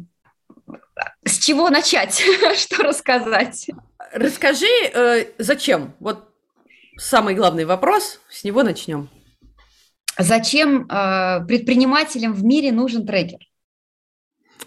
[1.24, 2.22] с чего начать?
[2.56, 3.68] Что рассказать?
[4.12, 5.94] Расскажи, э, зачем?
[6.00, 6.28] Вот
[6.96, 9.08] самый главный вопрос, с него начнем
[10.22, 13.38] зачем э, предпринимателям в мире нужен трекер?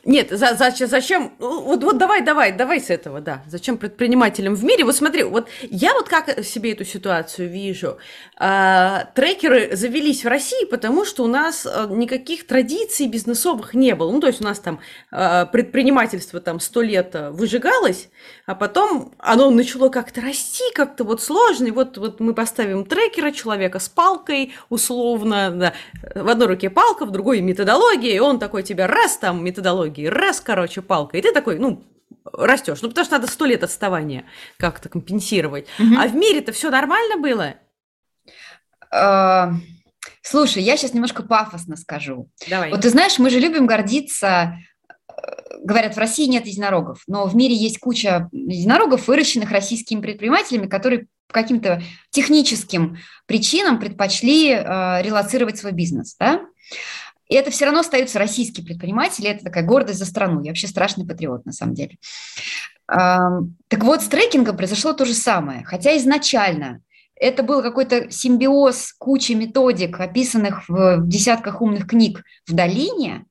[0.05, 1.31] Нет, за, за, зачем?
[1.39, 3.41] Вот, вот давай, давай, давай с этого, да.
[3.47, 4.83] Зачем предпринимателям в мире?
[4.83, 7.97] Вот смотри, вот я вот как себе эту ситуацию вижу.
[8.37, 14.11] А, трекеры завелись в России, потому что у нас а, никаких традиций бизнесовых не было.
[14.11, 18.09] Ну, то есть у нас там а, предпринимательство там сто лет а, выжигалось,
[18.45, 21.67] а потом оно начало как-то расти, как-то вот сложно.
[21.67, 25.73] И вот, вот мы поставим трекера, человека с палкой, условно, да.
[26.13, 30.07] в одной руке палка, в другой методология, и он такой тебя раз там методология технологии,
[30.07, 31.83] раз, короче, палка, и ты такой, ну,
[32.31, 32.81] растешь.
[32.81, 34.25] Ну, потому что надо сто лет отставания
[34.57, 35.67] как-то компенсировать.
[35.79, 35.95] Угу.
[35.97, 37.55] А в мире-то все нормально было?
[38.91, 39.53] А,
[40.21, 42.29] слушай, я сейчас немножко пафосно скажу.
[42.49, 42.71] Давай.
[42.71, 44.57] Вот ты знаешь, мы же любим гордиться
[45.09, 45.13] э,
[45.63, 51.07] говорят, в России нет единорогов, но в мире есть куча единорогов, выращенных российскими предпринимателями, которые
[51.27, 51.81] по каким-то
[52.11, 56.15] техническим причинам предпочли э, релацировать свой бизнес.
[56.19, 56.41] Да?
[57.34, 60.43] И это все равно остаются российские предприниматели, это такая гордость за страну.
[60.43, 61.97] Я вообще страшный патриот, на самом деле.
[62.86, 65.63] Так вот, с трекингом произошло то же самое.
[65.65, 66.81] Хотя изначально
[67.15, 73.25] это был какой-то симбиоз кучи методик, описанных в десятках умных книг в долине,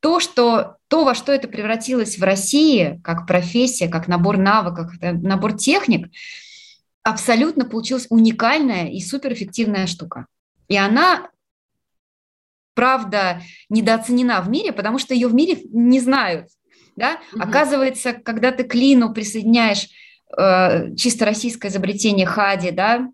[0.00, 5.12] то, что, то, во что это превратилось в России, как профессия, как набор навыков, как
[5.12, 6.10] набор техник,
[7.02, 10.24] абсолютно получилась уникальная и суперэффективная штука.
[10.68, 11.28] И она
[12.76, 16.48] правда недооценена в мире, потому что ее в мире не знают.
[16.94, 17.18] Да?
[17.32, 17.42] Угу.
[17.42, 19.88] Оказывается, когда ты к Лину присоединяешь
[20.38, 23.08] э, чисто российское изобретение Хади, да,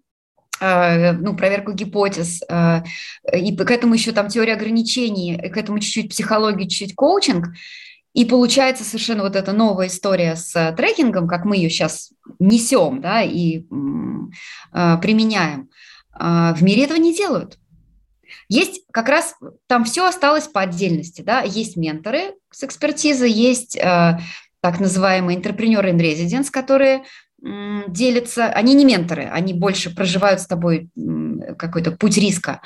[0.60, 2.82] э, ну, проверку гипотез, э,
[3.32, 7.46] и к этому еще там теория ограничений, к этому чуть-чуть психология, чуть-чуть коучинг,
[8.14, 13.22] и получается совершенно вот эта новая история с трекингом, как мы ее сейчас несем да,
[13.22, 15.70] и э, применяем.
[16.18, 17.58] Э, в мире этого не делают.
[18.52, 19.34] Есть как раз,
[19.66, 24.18] там все осталось по отдельности, да, есть менторы с экспертизой, есть э,
[24.60, 27.04] так называемые entrepreneur in residence, которые
[27.40, 30.90] делятся, они не менторы, они больше проживают с тобой
[31.56, 32.60] какой-то путь риска.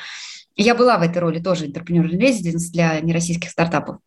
[0.57, 3.99] Я была в этой роли тоже in residence для нероссийских стартапов.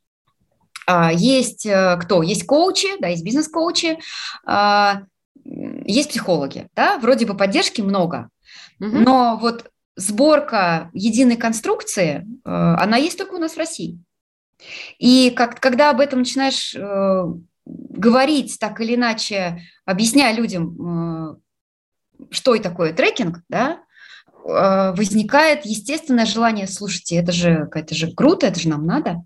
[0.86, 2.24] А, есть э, кто?
[2.24, 4.00] Есть коучи, да, есть бизнес-коучи,
[4.46, 5.04] а,
[5.46, 8.28] есть психологи, да, вроде бы поддержки много,
[8.80, 14.00] но вот сборка единой конструкции, э, она есть только у нас в России.
[14.98, 17.24] И как, когда об этом начинаешь э,
[17.66, 23.84] говорить так или иначе, объясняя людям, э, что и такое трекинг, да,
[24.42, 29.22] возникает естественное желание, слушайте, это же, это же круто, это же нам надо.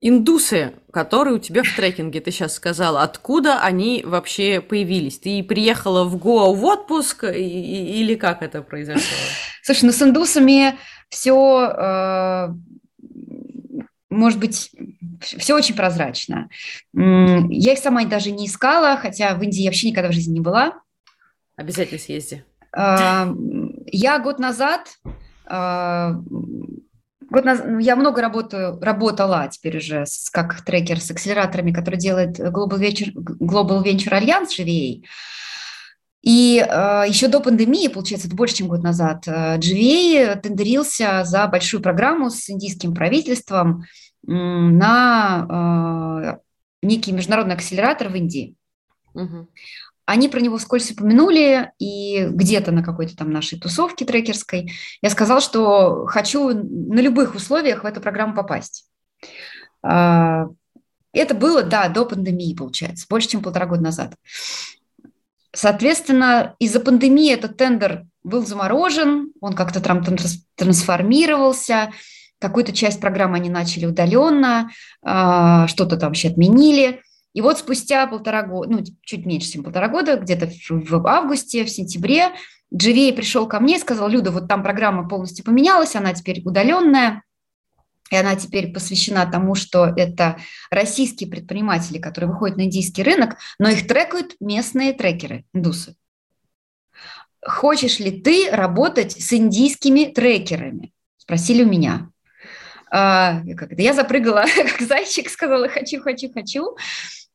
[0.00, 5.18] Индусы, которые у тебя в трекинге, ты сейчас сказала, откуда они вообще появились?
[5.18, 9.02] Ты приехала в Гоа в отпуск или как это произошло?
[9.62, 10.76] Слушай, ну с индусами
[11.08, 12.48] все, э,
[14.08, 14.70] может быть,
[15.20, 16.48] все очень прозрачно.
[16.92, 20.40] Я их сама даже не искала, хотя в Индии я вообще никогда в жизни не
[20.40, 20.80] была.
[21.56, 22.44] Обязательно съезди.
[22.72, 23.26] Э,
[23.86, 24.96] я год назад
[25.50, 26.12] э,
[27.30, 31.98] Год назад, ну, я много работаю, работала теперь уже с, как трекер с акселераторами, который
[31.98, 35.02] делает Global Venture, Global Venture Alliance GVA.
[36.22, 41.46] И э, еще до пандемии, получается, это больше, чем год назад, э, GVA тендерился за
[41.46, 43.84] большую программу с индийским правительством
[44.22, 45.46] на
[46.32, 48.56] э, некий международный акселератор в Индии.
[49.14, 49.48] Угу.
[50.08, 55.42] Они про него вскользь упомянули, и где-то на какой-то там нашей тусовке трекерской я сказал,
[55.42, 58.86] что хочу на любых условиях в эту программу попасть.
[59.82, 60.46] А,
[61.12, 64.14] это было, да, до пандемии, получается, больше, чем полтора года назад.
[65.52, 70.02] Соответственно, из-за пандемии этот тендер был заморожен, он как-то там
[70.56, 71.92] трансформировался,
[72.38, 74.70] какую-то часть программы они начали удаленно,
[75.02, 77.02] а, что-то там вообще отменили.
[77.38, 81.70] И вот спустя полтора года, ну, чуть меньше, чем полтора года, где-то в августе, в
[81.70, 82.32] сентябре,
[82.74, 87.22] Дживей пришел ко мне и сказал, Люда, вот там программа полностью поменялась, она теперь удаленная,
[88.10, 90.38] и она теперь посвящена тому, что это
[90.72, 95.94] российские предприниматели, которые выходят на индийский рынок, но их трекают местные трекеры, индусы.
[97.40, 100.92] Хочешь ли ты работать с индийскими трекерами?
[101.18, 102.10] Спросили у меня.
[102.90, 103.42] А,
[103.76, 106.76] я запрыгала, как зайчик, сказала, хочу, хочу, хочу.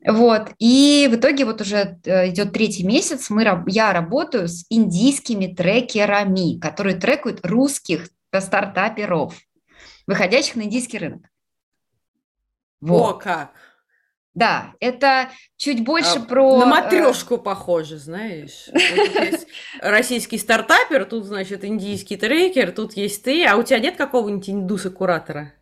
[0.06, 0.51] Вот.
[0.60, 6.60] И в итоге вот уже э, идет третий месяц, мы, я работаю с индийскими трекерами,
[6.60, 9.36] которые трекают русских стартаперов,
[10.06, 11.22] выходящих на индийский рынок.
[12.82, 13.16] Вот.
[13.16, 13.51] О, как!
[14.34, 16.58] Да, это чуть больше а, про...
[16.58, 18.68] На э, матрешку похоже, знаешь.
[18.74, 19.47] Вот
[19.80, 25.54] российский стартапер, тут, значит, индийский трекер, тут есть ты, а у тебя нет какого-нибудь индуса-куратора?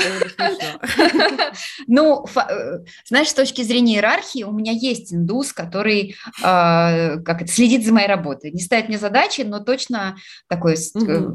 [1.86, 7.84] Ну, э, знаешь, с точки зрения иерархии, у меня есть индус, который а, как следит
[7.84, 8.50] за моей работой.
[8.52, 10.16] Не ставит мне задачи, но точно
[10.48, 11.34] такой э,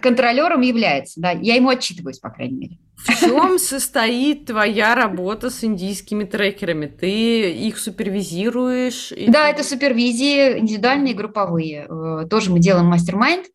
[0.00, 1.20] контролером является.
[1.20, 2.78] Да, я ему отчитываюсь, по крайней мере.
[2.96, 6.86] В чем состоит твоя работа с индийскими трекерами?
[6.86, 9.12] Ты их супервизируешь?
[9.28, 11.86] Да, это супервизии индивидуальные и групповые.
[11.88, 13.46] Э, тоже мы делаем мастер-майнд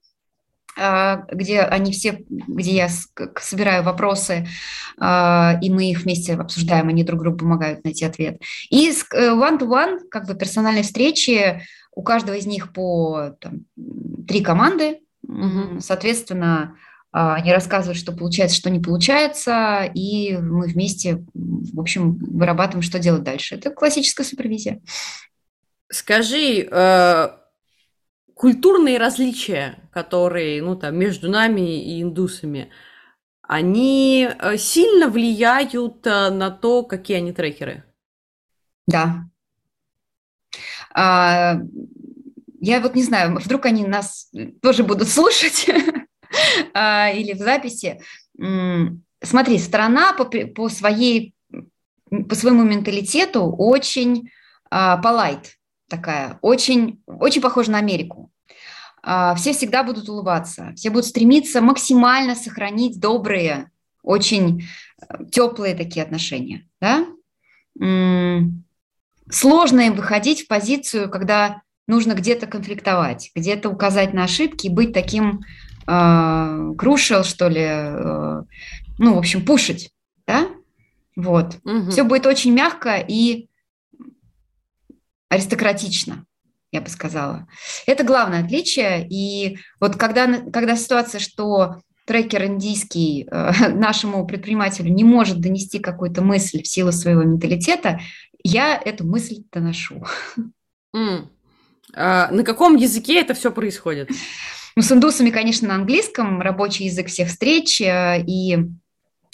[0.76, 2.90] где они все, где я
[3.40, 4.48] собираю вопросы,
[4.98, 8.42] а, и мы их вместе обсуждаем, они друг другу помогают найти ответ.
[8.70, 11.62] И э, one-to-one, как бы персональные встречи,
[11.94, 13.66] у каждого из них по там,
[14.28, 15.00] три команды,
[15.80, 16.76] соответственно,
[17.12, 23.00] а, они рассказывают, что получается, что не получается, и мы вместе, в общем, вырабатываем, что
[23.00, 23.56] делать дальше.
[23.56, 24.80] Это классическая супервизия.
[25.90, 26.70] Скажи,
[28.36, 32.72] культурные различия, которые, ну, там, между нами и индусами,
[33.42, 37.84] они э, сильно влияют э, на то, какие они трекеры?
[38.88, 39.26] Да.
[40.94, 41.58] А,
[42.60, 45.70] я вот не знаю, вдруг они нас тоже будут слушать
[46.74, 48.02] а, или в записи.
[49.24, 51.36] Смотри, страна по, по своей
[52.28, 54.30] по своему менталитету очень
[54.70, 55.58] полайт
[55.92, 58.32] такая, очень, очень похожа на Америку.
[59.04, 63.70] А, все всегда будут улыбаться, все будут стремиться максимально сохранить добрые,
[64.04, 64.68] очень
[65.02, 66.68] э, теплые такие отношения.
[66.80, 67.06] Да?
[69.30, 74.94] Сложно им выходить в позицию, когда нужно где-то конфликтовать, где-то указать на ошибки и быть
[74.94, 75.42] таким
[75.88, 78.44] э, крушел, что ли, э,
[78.98, 79.92] ну, в общем, пушить,
[80.28, 80.48] да?
[81.16, 81.58] Вот.
[81.64, 81.92] Угу.
[81.92, 83.48] Все будет очень мягко и
[85.32, 86.26] аристократично,
[86.74, 87.48] я бы сказала.
[87.88, 89.08] Это главное отличие.
[89.10, 96.22] И вот когда, когда ситуация, что трекер индийский э, нашему предпринимателю не может донести какую-то
[96.22, 98.02] мысль в силу своего менталитета,
[98.44, 100.04] я эту мысль доношу.
[100.94, 101.28] Mm.
[101.94, 104.10] А на каком языке это все происходит?
[104.76, 108.58] Ну, с индусами, конечно, на английском, рабочий язык всех встреч, э, и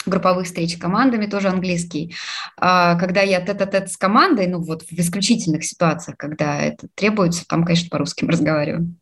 [0.08, 2.16] групповых встреч командами тоже английский.
[2.58, 7.64] А когда я тет-а-тет с командой, ну вот в исключительных ситуациях, когда это требуется, там,
[7.64, 8.96] конечно, по-русски разговариваю.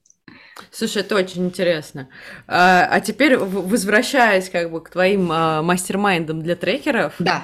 [0.71, 2.07] Слушай, это очень интересно.
[2.47, 7.13] А, а теперь, возвращаясь как бы к твоим а, мастер-майндам для трекеров.
[7.19, 7.43] Да.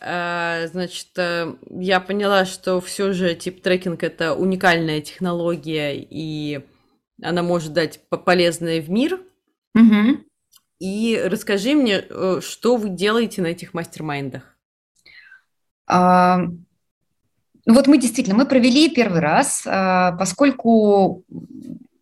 [0.00, 6.60] А, значит, э, я поняла, что все же тип трекинг это уникальная технология, и
[7.22, 9.20] она может дать полезное в мир.
[9.74, 10.24] Угу.
[10.82, 14.56] И расскажи мне, э, что вы делаете на этих мастер-майндах?
[15.86, 21.22] А, ну вот мы действительно, мы провели первый раз, а, поскольку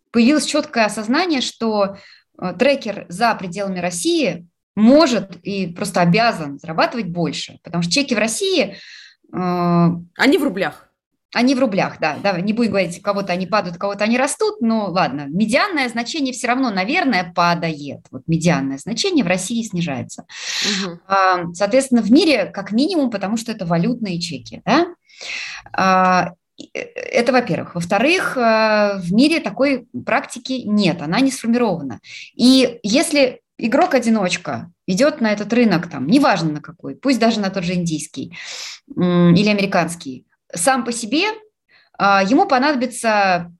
[0.09, 1.95] появилось четкое осознание, что
[2.39, 8.17] э, трекер за пределами России может и просто обязан зарабатывать больше, потому что чеки в
[8.17, 8.77] России...
[9.31, 10.90] Э, они в рублях.
[11.33, 14.17] Они в рублях, да, да, не будем говорить, у кого-то они падают, у кого-то они
[14.17, 18.01] растут, но ладно, медианное значение все равно, наверное, падает.
[18.11, 20.25] Вот медианное значение в России снижается.
[20.83, 21.53] Угу.
[21.53, 24.87] Соответственно, в мире как минимум, потому что это валютные чеки, да.
[25.71, 27.75] А, э, это, во-первых.
[27.75, 32.01] Во-вторых, э, в мире такой практики нет, она не сформирована.
[32.35, 37.63] И если игрок-одиночка идет на этот рынок, там, неважно на какой, пусть даже на тот
[37.63, 38.35] же индийский
[38.89, 41.25] или американский, сам по себе
[41.97, 43.51] а, ему понадобится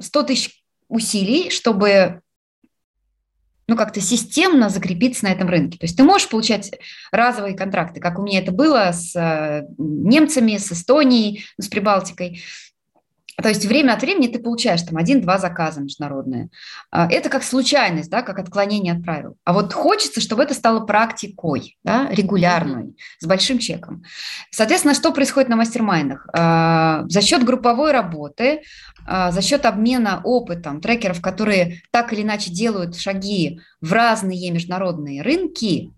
[0.00, 2.22] 100 тысяч усилий, чтобы
[3.68, 5.78] ну, как-то системно закрепиться на этом рынке.
[5.78, 6.72] То есть ты можешь получать
[7.12, 12.40] разовые контракты, как у меня это было с э, немцами, с Эстонией, с Прибалтикой.
[13.40, 16.48] То есть время от времени ты получаешь там один-два заказа международные.
[16.90, 19.36] А, это как случайность, да, как отклонение от правил.
[19.44, 24.02] А вот хочется, чтобы это стало практикой, да, регулярной, с большим чеком.
[24.50, 26.26] Соответственно, что происходит на мастер-майндах?
[26.32, 28.62] А, за счет групповой работы,
[29.06, 35.22] а, за счет обмена опытом трекеров, которые так или иначе делают шаги в разные международные
[35.22, 35.92] рынки,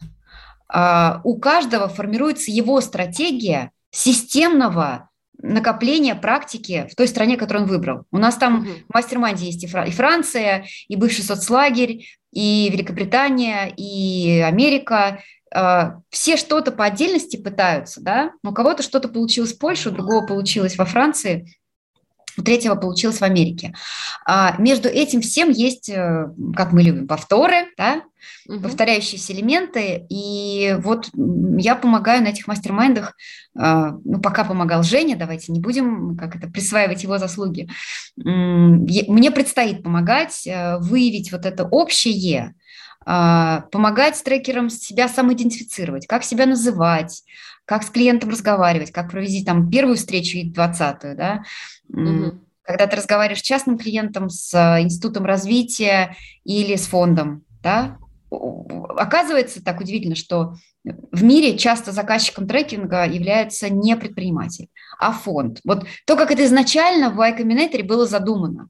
[1.24, 5.09] у каждого формируется его стратегия системного
[5.42, 8.04] накопление практики в той стране, которую он выбрал.
[8.10, 14.40] У нас там в mastermind е есть и, Франция, и бывший соцлагерь, и Великобритания, и
[14.40, 15.22] Америка.
[15.52, 20.24] А, все что-то по отдельности пытаются, да, у кого-то что-то получилось в Польше, у другого
[20.24, 21.56] получилось во Франции,
[22.36, 23.74] у третьего получилось в Америке.
[24.24, 28.02] А между этим всем есть, э, как мы любим, повторы, да,
[28.48, 28.60] угу.
[28.60, 30.06] повторяющиеся элементы.
[30.08, 31.10] И вот
[31.58, 33.14] я помогаю на этих мастер-майндах,
[33.58, 37.68] э, ну, пока помогал Женя, давайте не будем как это присваивать его заслуги.
[38.16, 42.54] Мне предстоит помогать э, выявить вот это общее,
[43.02, 47.24] помогать трекерам себя самоидентифицировать, как себя называть,
[47.64, 51.42] как с клиентом разговаривать, как провести там первую встречу и двадцатую, да,
[51.92, 52.38] Угу.
[52.62, 57.98] Когда ты разговариваешь с частным клиентом, с э, институтом развития или с фондом, да,
[58.30, 60.54] оказывается так удивительно, что
[60.84, 64.68] в мире часто заказчиком трекинга является не предприниматель,
[64.98, 65.60] а фонд.
[65.64, 68.68] Вот то, как это изначально в Y было задумано.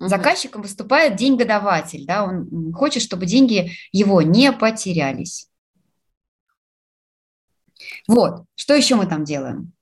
[0.00, 5.48] Заказчиком выступает деньгодаватель, да, он хочет, чтобы деньги его не потерялись.
[8.06, 9.72] Вот, что еще мы там делаем?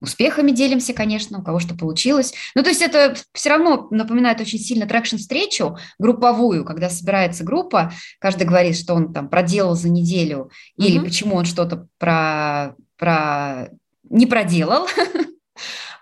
[0.00, 2.34] Успехами делимся, конечно, у кого что получилось.
[2.54, 8.46] Ну, то есть это все равно напоминает очень сильно трекшн-встречу групповую, когда собирается группа, каждый
[8.46, 10.84] говорит, что он там проделал за неделю mm-hmm.
[10.84, 13.70] или почему он что-то про, про...
[14.08, 14.86] не проделал.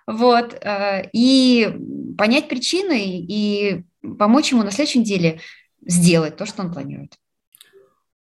[0.06, 0.54] Вот.
[0.62, 1.68] Э, и
[2.16, 3.82] понять причины и
[4.18, 5.40] помочь ему на следующей неделе
[5.84, 7.14] сделать то, что он планирует.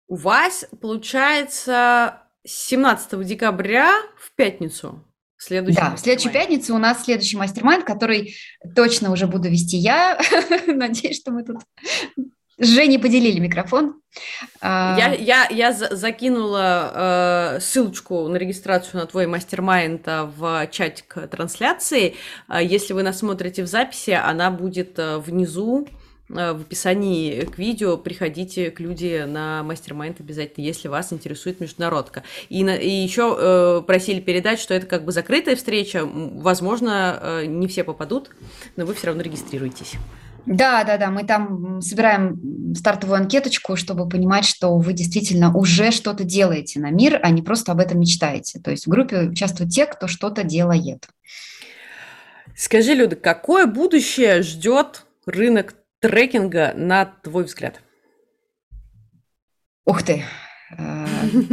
[0.06, 5.04] У вас, получается, 17 декабря в пятницу
[5.44, 8.36] Следующий да, в следующую пятницу у нас следующий мастер-майнд, который
[8.76, 10.16] точно уже буду вести я.
[10.68, 11.56] Надеюсь, что мы тут
[12.58, 14.00] с Женей поделили микрофон.
[14.60, 21.28] А, я, я, я закинула э, ссылочку на регистрацию на твой мастер-майнд э, в чатик
[21.28, 22.14] трансляции.
[22.48, 25.88] Э, если вы нас смотрите в записи, она будет э, внизу
[26.32, 32.22] в описании к видео приходите к люди на мастер-майнд обязательно, если вас интересует международка.
[32.48, 37.44] И, на, и еще э, просили передать, что это как бы закрытая встреча, возможно, э,
[37.46, 38.30] не все попадут,
[38.76, 39.94] но вы все равно регистрируйтесь.
[40.46, 46.24] Да, да, да, мы там собираем стартовую анкеточку, чтобы понимать, что вы действительно уже что-то
[46.24, 48.58] делаете на мир, а не просто об этом мечтаете.
[48.58, 51.06] То есть в группе участвуют те, кто что-то делает.
[52.56, 57.80] Скажи, Люда, какое будущее ждет рынок трекинга, на твой взгляд?
[59.86, 60.24] Ух ты!
[60.76, 61.06] Э,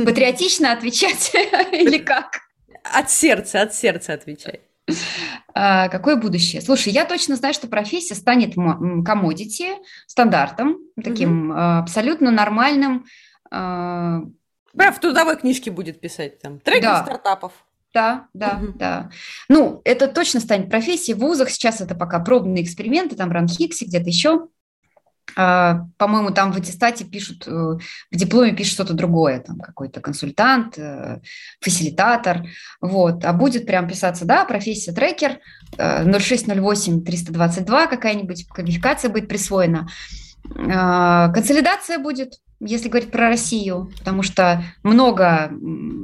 [0.06, 1.32] патриотично отвечать
[1.72, 2.42] или как?
[2.84, 4.62] От сердца, от сердца отвечай.
[5.54, 6.62] А, какое будущее?
[6.62, 8.56] Слушай, я точно знаю, что профессия станет
[9.06, 9.68] комодити,
[10.08, 11.60] стандартом, таким угу.
[11.60, 13.06] абсолютно нормальным.
[13.52, 14.34] Прям
[14.94, 16.60] в трудовой книжке будет писать там.
[16.60, 17.04] Трекинг да.
[17.04, 17.54] стартапов.
[17.94, 18.74] Да, да, угу.
[18.78, 19.10] да.
[19.48, 21.50] Ну, это точно станет профессией в вузах.
[21.50, 24.48] Сейчас это пока пробные эксперименты, там Ранхикси, где-то еще.
[25.36, 27.80] А, по-моему, там в аттестате пишут, э, в
[28.12, 31.20] дипломе пишут что-то другое, там какой-то консультант, э,
[31.62, 32.48] фасилитатор,
[32.82, 33.26] вот.
[33.26, 35.40] А будет прям писаться, да, профессия трекер,
[35.78, 39.88] 0608 э, 322 какая-нибудь квалификация будет присвоена.
[40.52, 45.52] Консолидация будет, если говорить про Россию, потому что много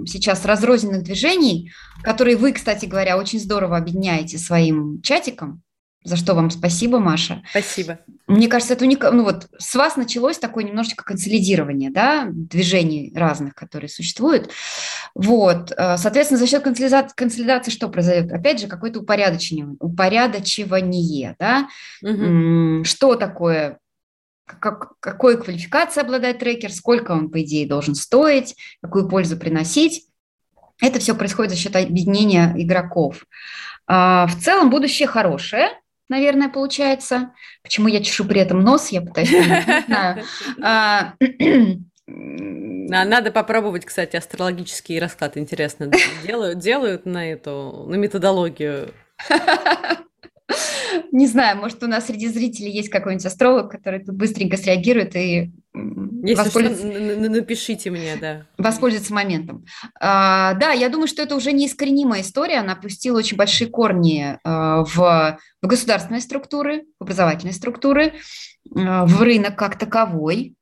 [0.07, 1.71] сейчас разрозненных движений,
[2.03, 5.63] которые вы, кстати говоря, очень здорово объединяете своим чатиком,
[6.05, 7.41] за что вам спасибо, Маша.
[7.49, 7.97] Спасибо.
[8.27, 9.17] Мне кажется, это уникально.
[9.17, 14.51] Ну вот с вас началось такое немножечко консолидирование, да, движений разных, которые существуют.
[15.15, 18.31] Вот, э, соответственно, за счет консолидации, консолидации что произойдет?
[18.31, 21.67] Опять же, какое-то упорядочивание, упорядочивание, да.
[22.03, 22.83] Угу.
[22.83, 23.79] Что такое
[24.45, 30.07] как, какой квалификацией обладает трекер, сколько он, по идее, должен стоить, какую пользу приносить.
[30.81, 33.25] Это все происходит за счет объединения игроков.
[33.87, 35.69] А, в целом будущее хорошее,
[36.09, 37.31] наверное, получается.
[37.63, 40.23] Почему я чешу при этом нос, я пытаюсь не знаю.
[40.61, 41.13] А,
[42.07, 45.37] надо попробовать, кстати, астрологический расклад.
[45.37, 45.91] Интересно,
[46.23, 48.93] делают, делают на эту, на методологию.
[51.11, 55.51] Не знаю, может, у нас среди зрителей есть какой-нибудь астролог, который тут быстренько среагирует и
[55.73, 56.87] Если воспользуется...
[56.87, 58.45] Что, напишите мне, да.
[58.57, 59.65] Воспользуется моментом.
[59.99, 62.59] А, да, я думаю, что это уже неискоренимая история.
[62.59, 68.13] Она пустила очень большие корни а, в, в государственные структуры, в образовательные структуры,
[68.75, 70.55] а, в рынок как таковой.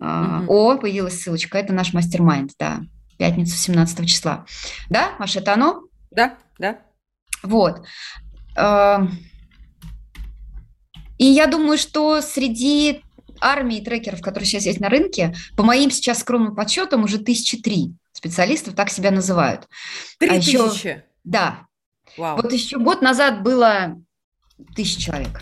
[0.00, 0.44] Угу.
[0.48, 1.58] О, появилась ссылочка.
[1.58, 2.80] Это наш мастер-майнд, да.
[3.18, 4.44] Пятницу 17 числа.
[4.90, 5.84] Да, Маша, это оно?
[6.10, 6.80] Да, да.
[7.42, 7.82] Вот.
[11.24, 13.02] И я думаю, что среди
[13.40, 17.94] армии трекеров, которые сейчас есть на рынке, по моим сейчас скромным подсчетам, уже тысячи три
[18.12, 19.66] специалистов так себя называют.
[20.18, 21.02] Три а еще, тысячи?
[21.24, 21.60] Да.
[22.18, 22.36] Вау.
[22.36, 23.96] Вот еще год назад было
[24.76, 25.40] тысяча человек.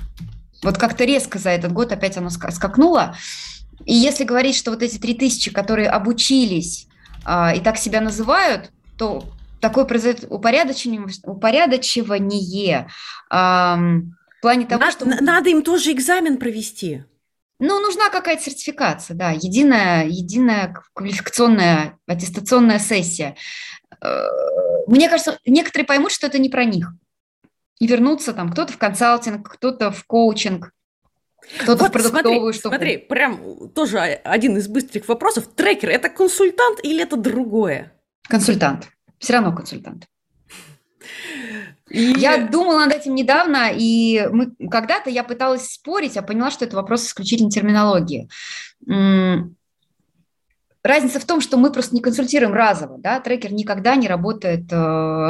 [0.62, 3.16] Вот как-то резко за этот год опять оно скакнуло.
[3.84, 6.86] И если говорить, что вот эти три тысячи, которые обучились
[7.24, 9.24] а, и так себя называют, то
[9.58, 12.86] такое произойдет упорядочивание, упорядочивание
[13.30, 13.80] а,
[14.43, 15.22] в плане того, надо, что...
[15.22, 17.05] Надо им тоже экзамен провести.
[17.61, 23.36] Ну, нужна какая-то сертификация, да, единая, единая квалификационная аттестационная сессия.
[24.01, 24.24] Э,
[24.88, 26.93] мне кажется, некоторые поймут, что это не про них.
[27.78, 30.72] И вернутся там кто-то в консалтинг, кто-то в коучинг,
[31.61, 32.74] кто-то вот в продуктовую смотри, штуку.
[32.74, 35.55] Смотри, прям тоже один из быстрых вопросов.
[35.55, 37.93] Трекер– это консультант или это другое?
[38.28, 38.88] Консультант.
[39.20, 40.09] Все равно консультант.
[41.88, 42.12] И...
[42.18, 46.76] Я думала над этим недавно, и мы, когда-то я пыталась спорить, а поняла, что это
[46.76, 48.28] вопрос исключительно терминологии.
[50.84, 54.76] Разница в том, что мы просто не консультируем разово, да, трекер никогда не работает э,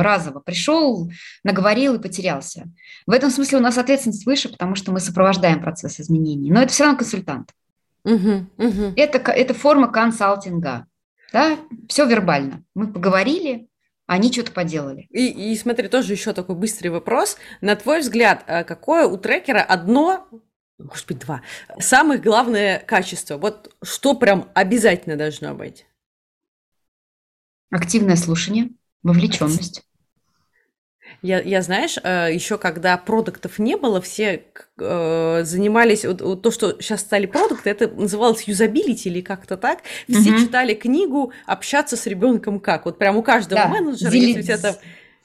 [0.00, 0.40] разово.
[0.40, 1.10] Пришел,
[1.44, 2.70] наговорил и потерялся.
[3.06, 6.50] В этом смысле у нас ответственность выше, потому что мы сопровождаем процесс изменений.
[6.50, 7.50] Но это все равно консультант.
[8.04, 8.92] Угу, угу.
[8.96, 10.86] Это, это форма консалтинга.
[11.34, 11.58] Да?
[11.86, 12.62] Все вербально.
[12.74, 13.68] Мы поговорили,
[14.12, 15.06] они что-то поделали.
[15.10, 17.38] И, и смотри, тоже еще такой быстрый вопрос.
[17.62, 20.28] На твой взгляд, э, какое у трекера одно,
[20.78, 21.40] может быть, два,
[21.78, 23.38] самых главное качество?
[23.38, 25.86] Вот что прям обязательно должно быть?
[27.70, 28.68] Активное слушание,
[29.02, 29.82] вовлеченность.
[31.22, 34.42] Я, я знаешь, э, еще когда продуктов не было, все
[34.78, 39.78] э, занимались, вот, то, что сейчас стали продукты, это называлось юзабилити или как-то так.
[40.08, 40.40] Все угу.
[40.40, 42.86] читали книгу «Общаться с ребенком как».
[42.86, 43.68] Вот прям у каждого да.
[43.68, 44.26] менеджера, Зели...
[44.26, 44.74] если у тебя там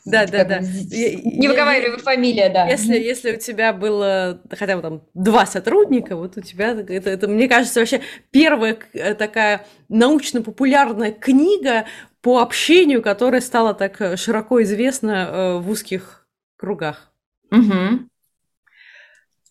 [0.08, 0.60] да, да, да.
[0.60, 2.66] Не выговаривай фамилия, да.
[2.68, 7.28] Если, если у тебя было хотя бы там два сотрудника, вот у тебя это, это
[7.28, 11.88] мне кажется, вообще первая э, такая научно-популярная книга
[12.28, 17.13] по общению, которое стало так э, широко известно э, в узких кругах.
[17.51, 18.09] Угу.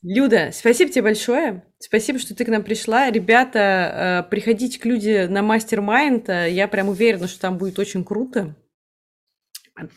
[0.03, 1.65] Люда, спасибо тебе большое.
[1.79, 3.11] Спасибо, что ты к нам пришла.
[3.11, 6.29] Ребята, э, приходите к люди на мастер-майнд.
[6.29, 8.55] Я прям уверена, что там будет очень круто.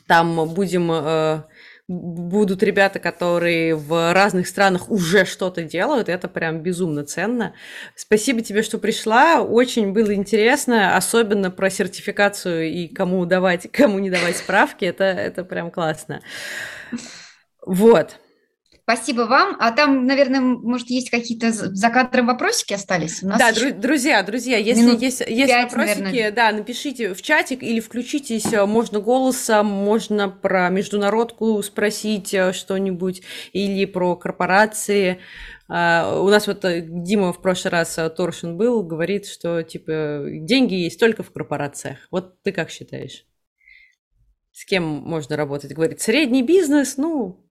[0.08, 0.88] Там будем
[1.90, 7.54] будут ребята, которые в разных странах уже что-то делают, это прям безумно ценно.
[7.96, 14.12] Спасибо тебе, что пришла, очень было интересно, особенно про сертификацию и кому давать, кому не
[14.12, 16.22] давать справки, это, это прям классно.
[17.66, 18.20] Вот.
[18.92, 19.56] Спасибо вам.
[19.60, 23.22] А там, наверное, может, есть какие-то за кадром вопросики остались?
[23.22, 23.70] У нас да, еще...
[23.70, 26.32] друзья, друзья, если Минут есть, есть вопросики, наверное.
[26.32, 33.22] да, напишите в чатик или включитесь, э, можно голосом, можно про международку спросить э, что-нибудь
[33.54, 35.20] или про корпорации.
[35.72, 36.66] Uh, у нас вот
[37.04, 42.00] Дима в прошлый раз Торшин был, говорит, что типа деньги есть только в корпорациях.
[42.10, 43.24] Вот ты как считаешь?
[44.68, 45.74] кем можно работать?
[45.74, 47.46] Говорит, средний бизнес, ну...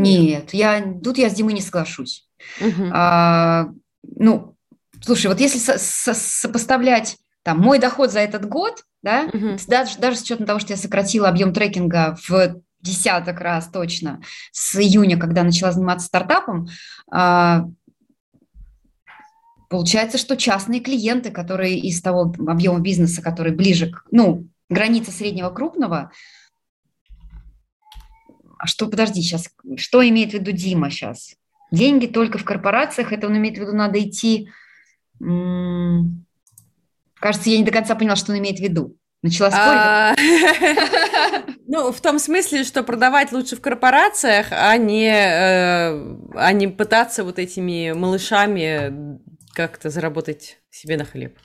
[0.00, 2.28] нет, я, тут я с Димой не соглашусь.
[2.60, 2.90] Угу.
[2.92, 3.68] А,
[4.02, 4.56] ну,
[5.00, 9.56] слушай, вот если со- со- сопоставлять там мой доход за этот год, да, угу.
[9.66, 14.76] даже, даже с учетом того, что я сократила объем трекинга в десяток раз точно с
[14.76, 16.68] июня, когда начала заниматься стартапом,
[17.10, 17.66] а,
[19.68, 25.50] получается, что частные клиенты, которые из того объема бизнеса, который ближе к, ну, границе среднего
[25.50, 26.12] крупного,
[28.62, 31.34] а что, подожди, сейчас, что имеет в виду Дима сейчас?
[31.72, 34.50] Деньги только в корпорациях, это он имеет в виду, надо идти...
[35.18, 38.96] Кажется, я не до конца поняла, что он имеет в виду.
[39.20, 39.66] Начала спорить.
[39.66, 40.14] А,
[41.66, 47.24] ну, в том смысле, что продавать лучше в корпорациях, а не, э, а не пытаться
[47.24, 49.18] вот этими малышами
[49.54, 51.36] как-то заработать себе на хлеб.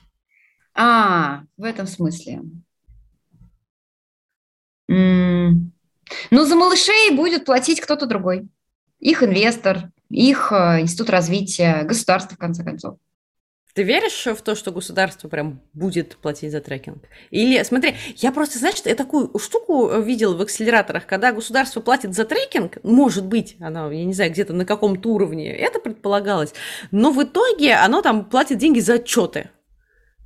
[0.72, 2.42] А, в этом смысле.
[6.30, 8.48] Ну, за малышей будет платить кто-то другой.
[9.00, 12.98] Их инвестор, их э, институт развития, государство, в конце концов.
[13.74, 17.04] Ты веришь в то, что государство прям будет платить за трекинг?
[17.30, 22.24] Или, смотри, я просто, знаешь, я такую штуку видел в акселераторах, когда государство платит за
[22.24, 26.54] трекинг, может быть, оно, я не знаю, где-то на каком-то уровне, это предполагалось,
[26.90, 29.50] но в итоге оно там платит деньги за отчеты.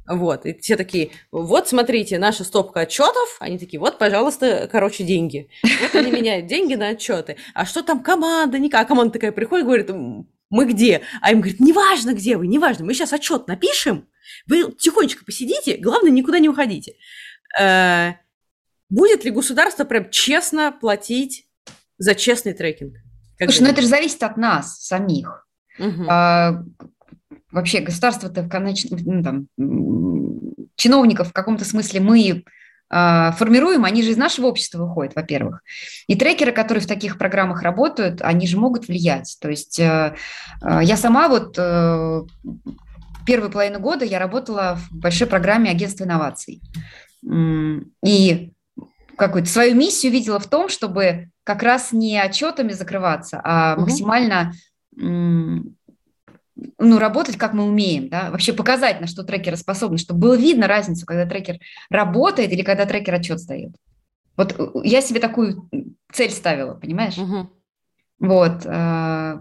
[0.06, 5.48] Вот, и все такие, вот смотрите, наша стопка отчетов, они такие, вот, пожалуйста, короче, деньги.
[5.62, 7.36] Вот они меняют деньги на отчеты.
[7.54, 8.58] А что там команда?
[8.58, 8.82] Никак.
[8.82, 9.90] А команда такая приходит, говорит,
[10.50, 11.02] мы где?
[11.20, 14.08] А им говорит, неважно, где вы, неважно, мы сейчас отчет напишем,
[14.46, 16.94] вы тихонечко посидите, главное, никуда не уходите.
[17.60, 18.14] Э,
[18.90, 21.46] будет ли государство прям честно платить
[21.98, 22.96] за честный трекинг?
[23.38, 25.46] Слушай, ну это же зависит от нас самих.
[25.78, 26.04] Угу.
[27.52, 29.46] Вообще государство-то, ну, там,
[30.76, 32.44] чиновников в каком-то смысле мы
[32.94, 35.62] а, формируем, они же из нашего общества выходят, во-первых.
[36.08, 39.38] И трекеры, которые в таких программах работают, они же могут влиять.
[39.40, 40.14] То есть э,
[40.62, 42.22] э, я сама вот э,
[43.24, 46.60] первую половину года я работала в большой программе агентства инноваций.
[48.04, 48.52] И
[49.16, 54.52] какую-то свою миссию видела в том, чтобы как раз не отчетами закрываться, а максимально
[56.78, 60.66] ну, работать, как мы умеем, да, вообще показать, на что трекеры способны, чтобы было видно
[60.66, 61.58] разницу, когда трекер
[61.90, 63.72] работает или когда трекер отчет сдает.
[64.36, 65.68] Вот э, я себе такую
[66.12, 67.18] цель ставила, понимаешь?
[67.18, 67.50] Угу.
[68.20, 68.64] Вот.
[68.64, 69.38] Э,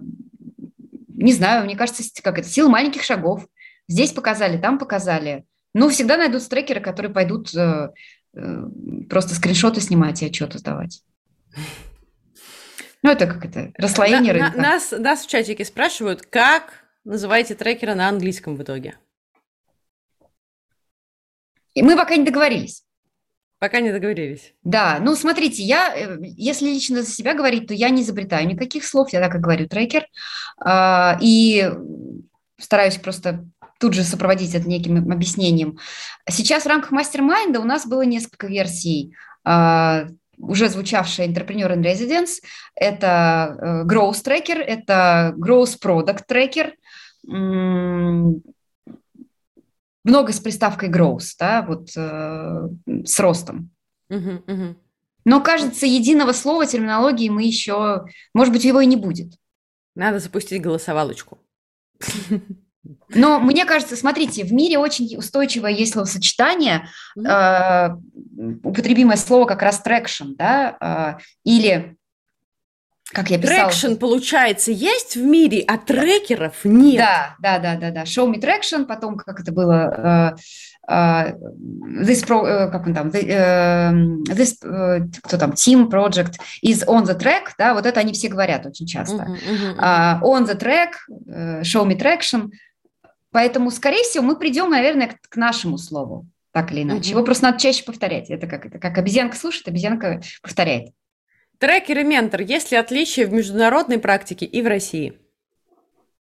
[1.08, 3.46] не знаю, мне кажется, как это, сила маленьких шагов.
[3.88, 5.46] Здесь показали, там показали.
[5.74, 7.90] Ну, всегда найдутся трекеры, которые пойдут э,
[9.10, 11.02] просто скриншоты снимать и отчеты сдавать.
[13.04, 14.62] Ну, это как это, расслоение на, рынка.
[14.62, 18.98] Нас, нас в чатике спрашивают, как называете трекера на английском в итоге?
[21.74, 22.84] И мы пока не договорились.
[23.60, 24.54] Пока не договорились.
[24.64, 28.84] Да, ну смотрите, я, э, если лично за себя говорить, то я не изобретаю никаких
[28.84, 30.08] слов, я так и говорю трекер,
[30.60, 31.72] а, и
[32.58, 33.46] стараюсь просто
[33.80, 35.78] тут же сопроводить это неким объяснением.
[36.28, 40.08] Сейчас в рамках мастер-майнда у нас было несколько версий а,
[40.42, 42.42] уже звучавшая Entrepreneur in Residence,
[42.76, 46.72] это э, Growth Tracker, это Growth Product Tracker,
[47.24, 48.34] много
[50.32, 52.70] с приставкой growth, да, вот э,
[53.06, 53.70] с ростом.
[54.10, 54.76] Uh-huh, uh-huh.
[55.26, 59.34] Но, кажется, единого слова терминологии мы еще, может быть, его и не будет.
[59.96, 61.40] Надо запустить голосовалочку.
[63.10, 67.90] Но мне кажется, смотрите, в мире очень устойчивое есть словосочетание, э,
[68.64, 71.96] употребимое слово как раз traction, да, э, или
[73.12, 73.70] как я писала.
[73.70, 76.98] Traction, получается, есть в мире, а трекеров нет.
[76.98, 78.04] Да, да, да, да, да.
[78.04, 80.36] Show me traction, потом, как это было,
[80.90, 81.38] uh, uh,
[82.04, 84.56] this project, uh, как он там, the, this,
[85.22, 86.36] кто там, team project
[86.66, 89.16] is on the track, да, вот это они все говорят очень часто.
[89.18, 90.22] Uh-huh, uh-huh, uh-huh.
[90.22, 90.92] on the track,
[91.64, 92.50] show me traction.
[93.32, 97.10] Поэтому, скорее всего, мы придем, наверное, к, к нашему слову, так или иначе.
[97.10, 97.12] Uh-huh.
[97.12, 98.30] Его просто надо чаще повторять.
[98.30, 100.90] Это как, это как обезьянка слушает, обезьянка повторяет.
[101.62, 105.14] Трекер и ментор, есть ли отличия в международной практике и в России?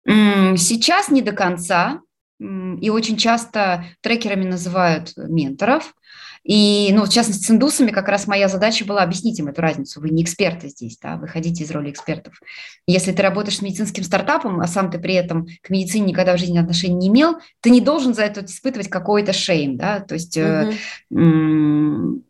[0.06, 2.02] Сейчас не до конца.
[2.42, 5.96] И очень часто трекерами называют менторов.
[6.44, 10.02] И, ну, в частности, с индусами как раз моя задача была объяснить им эту разницу.
[10.02, 12.42] Вы не эксперты здесь, да, вы ходите из роли экспертов.
[12.86, 16.40] Если ты работаешь с медицинским стартапом, а сам ты при этом к медицине никогда в
[16.40, 20.38] жизни отношения не имел, ты не должен за это испытывать какой-то шейм, да, то есть
[20.38, 22.24] uh-huh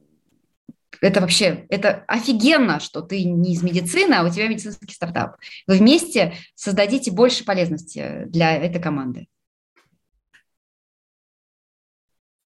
[1.01, 5.38] это вообще, это офигенно, что ты не из медицины, а у тебя медицинский стартап.
[5.67, 9.27] Вы вместе создадите больше полезности для этой команды.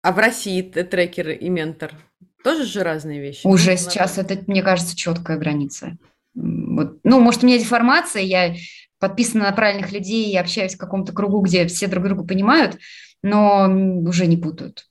[0.02, 1.94] А в России трекер и ментор
[2.42, 3.46] Тоже же разные вещи.
[3.46, 5.96] Уже ну, сейчас это, мне кажется, четкая граница.
[6.34, 6.98] Вот.
[7.04, 8.54] Ну, может, у меня деформация, я
[8.98, 12.78] подписана на правильных людей и общаюсь в каком-то кругу, где все друг друга понимают,
[13.22, 13.66] но
[14.06, 14.86] уже не путают.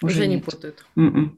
[0.00, 0.86] Уже, уже не путают.
[0.96, 1.36] Mm-mm.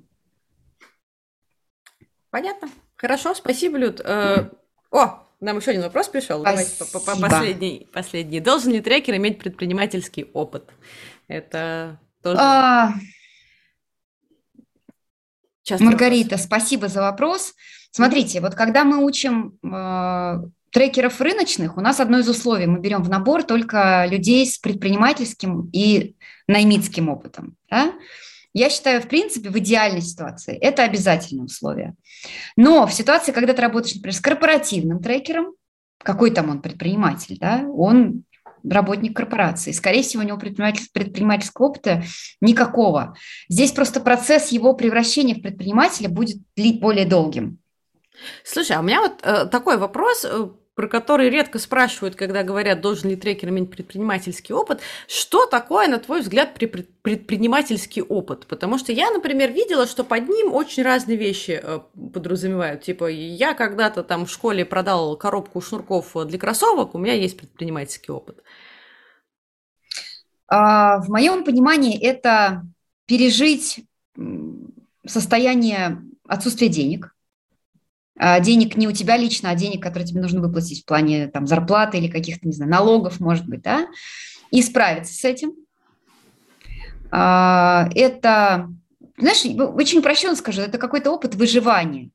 [2.31, 2.69] Понятно.
[2.97, 4.01] Хорошо, спасибо, Люд.
[4.01, 4.57] Mm-hmm.
[4.91, 6.43] О, нам еще один вопрос пришел.
[6.43, 6.85] Давайте
[7.21, 8.41] последний, последний.
[8.41, 10.71] Должен ли трекер иметь предпринимательский опыт?
[11.29, 12.39] Это тоже...
[12.41, 12.95] А...
[15.81, 16.47] Маргарита, вопрос.
[16.47, 17.55] спасибо за вопрос.
[17.91, 20.37] Смотрите, вот когда мы учим э,
[20.71, 25.69] трекеров рыночных, у нас одно из условий, мы берем в набор только людей с предпринимательским
[25.73, 27.57] и наймитским опытом.
[27.71, 27.93] Да?
[28.55, 31.95] Я считаю, в принципе, в идеальной ситуации это обязательное условие.
[32.57, 35.55] Но в ситуации, когда ты работаешь, например, с корпоративным трекером,
[35.99, 38.25] какой там он предприниматель, да, он
[38.65, 39.73] работник корпорации.
[39.73, 42.03] Скорее всего, у него предприниматель, предпринимательского опыта
[42.41, 43.17] никакого.
[43.49, 46.39] Здесь просто процесс его превращения в предпринимателя будет
[46.81, 47.59] более долгим.
[48.45, 50.27] Слушай, а у меня вот э, такой вопрос.
[50.79, 54.81] Про который редко спрашивают, когда говорят, должен ли трекер иметь предпринимательский опыт.
[55.09, 58.47] Что такое, на твой взгляд, предпринимательский опыт?
[58.47, 61.81] Потому что я, например, видела, что под ним очень разные вещи э,
[62.15, 62.83] подразумевают.
[62.83, 68.15] Типа, я когда-то там в школе продал коробку шнурков для кроссовок, у меня есть предпринимательский
[68.15, 68.41] опыт.
[70.47, 72.63] А, в моем понимании это
[73.07, 73.85] пережить
[75.05, 77.17] состояние отсутствия денег,
[78.19, 81.99] денег не у тебя лично, а денег, которые тебе нужно выплатить в плане там, зарплаты
[81.99, 83.87] или каких-то, не знаю, налогов, может быть, да,
[84.51, 85.53] и справиться с этим.
[87.11, 88.69] А, это,
[89.17, 92.11] знаешь, очень упрощенно скажу, это какой-то опыт выживания.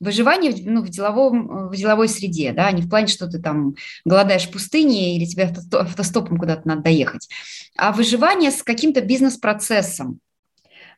[0.00, 3.74] Выживание ну, в, деловом, в деловой среде, да, не в плане, что ты там
[4.04, 7.28] голодаешь в пустыне или тебе автостопом куда-то надо доехать,
[7.76, 10.18] а выживание с каким-то бизнес-процессом,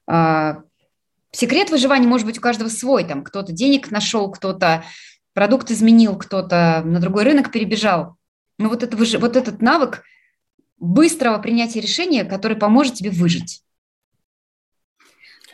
[0.07, 0.63] а,
[1.33, 3.05] Секрет выживания может быть у каждого свой.
[3.05, 4.85] Там кто-то денег нашел, кто-то
[5.35, 8.17] продукт изменил, кто-то на другой рынок перебежал.
[8.59, 10.03] Но вот, это, вот этот навык
[10.79, 13.63] быстрого принятия решения, который поможет тебе выжить.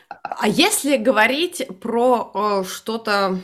[0.08, 3.40] А если говорить про э, что-то,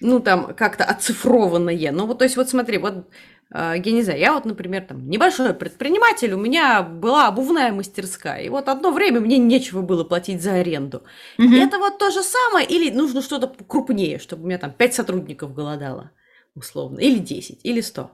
[0.00, 3.08] ну там как-то оцифрованное, ну вот то есть вот смотри, вот
[3.52, 8.48] я не знаю, я вот, например, там небольшой предприниматель, у меня была обувная мастерская, и
[8.48, 11.04] вот одно время мне нечего было платить за аренду.
[11.38, 11.54] Угу.
[11.54, 15.54] Это вот то же самое, или нужно что-то крупнее, чтобы у меня там 5 сотрудников
[15.54, 16.10] голодало,
[16.54, 18.10] условно, или 10, или 100.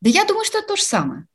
[0.00, 1.26] Да я думаю, что это то же самое.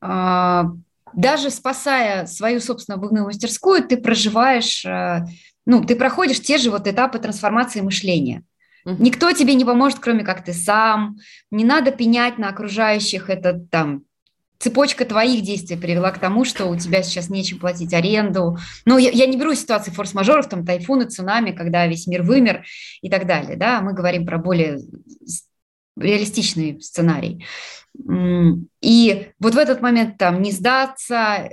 [0.00, 0.66] А,
[1.14, 5.24] даже спасая свою собственную обувную мастерскую, ты проживаешь э,
[5.68, 8.42] ну, ты проходишь те же вот этапы трансформации мышления.
[8.86, 11.18] Никто тебе не поможет, кроме как ты сам.
[11.50, 13.28] Не надо пенять на окружающих.
[13.28, 14.04] Это там
[14.58, 18.56] цепочка твоих действий привела к тому, что у тебя сейчас нечем платить аренду.
[18.86, 22.64] Ну, я, я не беру ситуации форс-мажоров, там тайфуны, цунами, когда весь мир вымер
[23.02, 23.58] и так далее.
[23.58, 23.82] Да?
[23.82, 24.80] Мы говорим про более
[25.98, 27.44] реалистичный сценарий.
[28.80, 31.50] И вот в этот момент там не сдаться,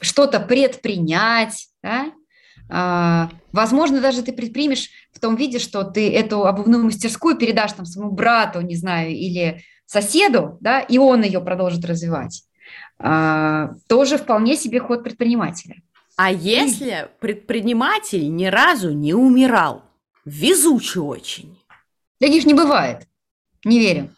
[0.00, 2.12] что-то предпринять, да?
[2.74, 7.84] А, возможно, даже ты предпримешь в том виде, что ты эту обувную мастерскую передашь там
[7.84, 12.44] своему брату, не знаю, или соседу, да, и он ее продолжит развивать.
[12.98, 15.82] А, тоже вполне себе ход предпринимателя.
[16.16, 19.82] А если предприниматель ни разу не умирал,
[20.24, 21.58] везучий очень?
[22.20, 23.06] Таких не бывает.
[23.66, 24.14] Не верю.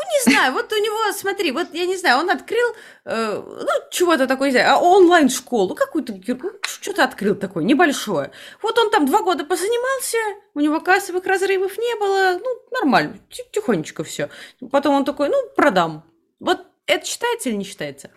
[0.00, 2.74] Ну, не знаю, вот у него, смотри, вот я не знаю, он открыл,
[3.04, 8.30] э, ну, чего-то такое, не знаю, а онлайн-школу, какую-то, ну, что-то открыл такое, небольшое.
[8.62, 10.16] Вот он там два года позанимался,
[10.54, 13.18] у него кассовых разрывов не было, ну, нормально,
[13.52, 14.30] тихонечко все.
[14.70, 16.04] Потом он такой, ну, продам.
[16.38, 18.10] Вот это считается или не считается?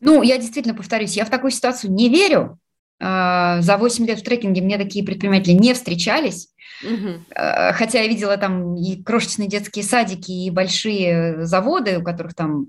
[0.00, 2.58] Ну, я действительно повторюсь, я в такую ситуацию не верю.
[3.04, 6.50] А, за 8 лет в трекинге мне такие предприниматели не встречались.
[6.84, 7.24] Угу.
[7.34, 12.68] Хотя я видела там и крошечные детские садики, и большие заводы, у которых там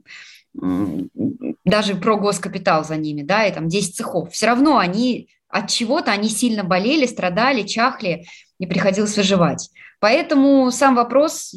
[1.66, 4.32] даже про госкапитал за ними, да, и там 10 цехов.
[4.32, 8.26] Все равно они от чего-то, они сильно болели, страдали, чахли,
[8.60, 9.70] и приходилось выживать.
[10.00, 11.56] Поэтому сам вопрос,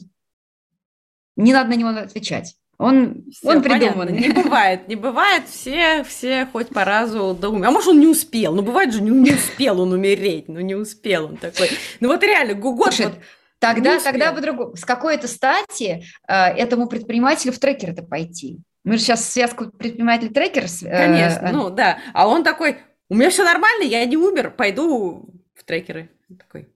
[1.36, 2.57] не надо на него отвечать.
[2.78, 4.09] Он, Всё, он придуман.
[4.12, 5.44] Не бывает, не бывает.
[5.48, 8.55] Все, все хоть по разу да А может, он не успел?
[8.55, 10.48] Ну, бывает же, не, не успел он умереть.
[10.48, 11.70] Ну, не успел он такой.
[12.01, 13.15] Ну, вот реально, год вот,
[13.59, 14.77] Тогда, тогда по-другому.
[14.77, 18.59] С какой-то стати э, этому предпринимателю в трекер-то пойти?
[18.85, 20.65] Мы же сейчас связку предприниматель-трекер...
[20.82, 21.98] Э, Конечно, ну да.
[22.12, 22.77] А он такой,
[23.09, 26.11] у меня все нормально, я не умер, пойду в трекеры.
[26.39, 26.69] Такой.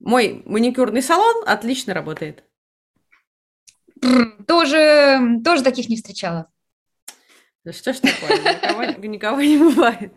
[0.00, 2.42] Мой маникюрный салон отлично работает.
[4.46, 6.48] Тоже, тоже таких не встречала.
[7.64, 10.12] Да что ж такое, никого, никого не бывает.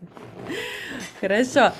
[1.21, 1.73] Хорошо.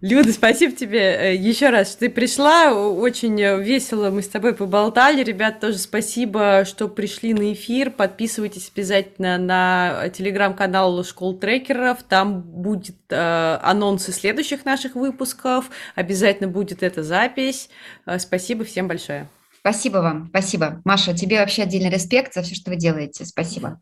[0.00, 2.74] Люда, спасибо тебе э, еще раз, что ты пришла.
[2.74, 5.22] Очень весело мы с тобой поболтали.
[5.22, 7.92] Ребят, тоже спасибо, что пришли на эфир.
[7.92, 12.02] Подписывайтесь обязательно на телеграм-канал Школ трекеров.
[12.02, 15.70] Там будет э, анонсы следующих наших выпусков.
[15.94, 17.70] Обязательно будет эта запись.
[18.04, 19.28] Э, спасибо всем большое.
[19.62, 20.82] Спасибо вам, спасибо.
[20.84, 23.24] Маша, тебе вообще отдельный респект за все, что вы делаете.
[23.24, 23.80] Спасибо.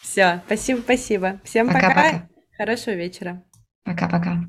[0.00, 1.40] Все, спасибо, спасибо.
[1.44, 1.88] Всем пока.
[1.88, 2.28] пока.
[2.56, 3.42] Хорошего вечера.
[3.84, 4.44] Пока-пока.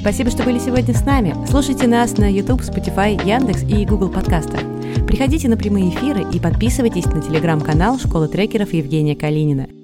[0.00, 1.34] Спасибо, что были сегодня с нами.
[1.46, 4.60] Слушайте нас на YouTube, Spotify, Яндекс и Google подкастах.
[5.06, 9.81] Приходите на прямые эфиры и подписывайтесь на телеграм-канал Школы трекеров Евгения Калинина.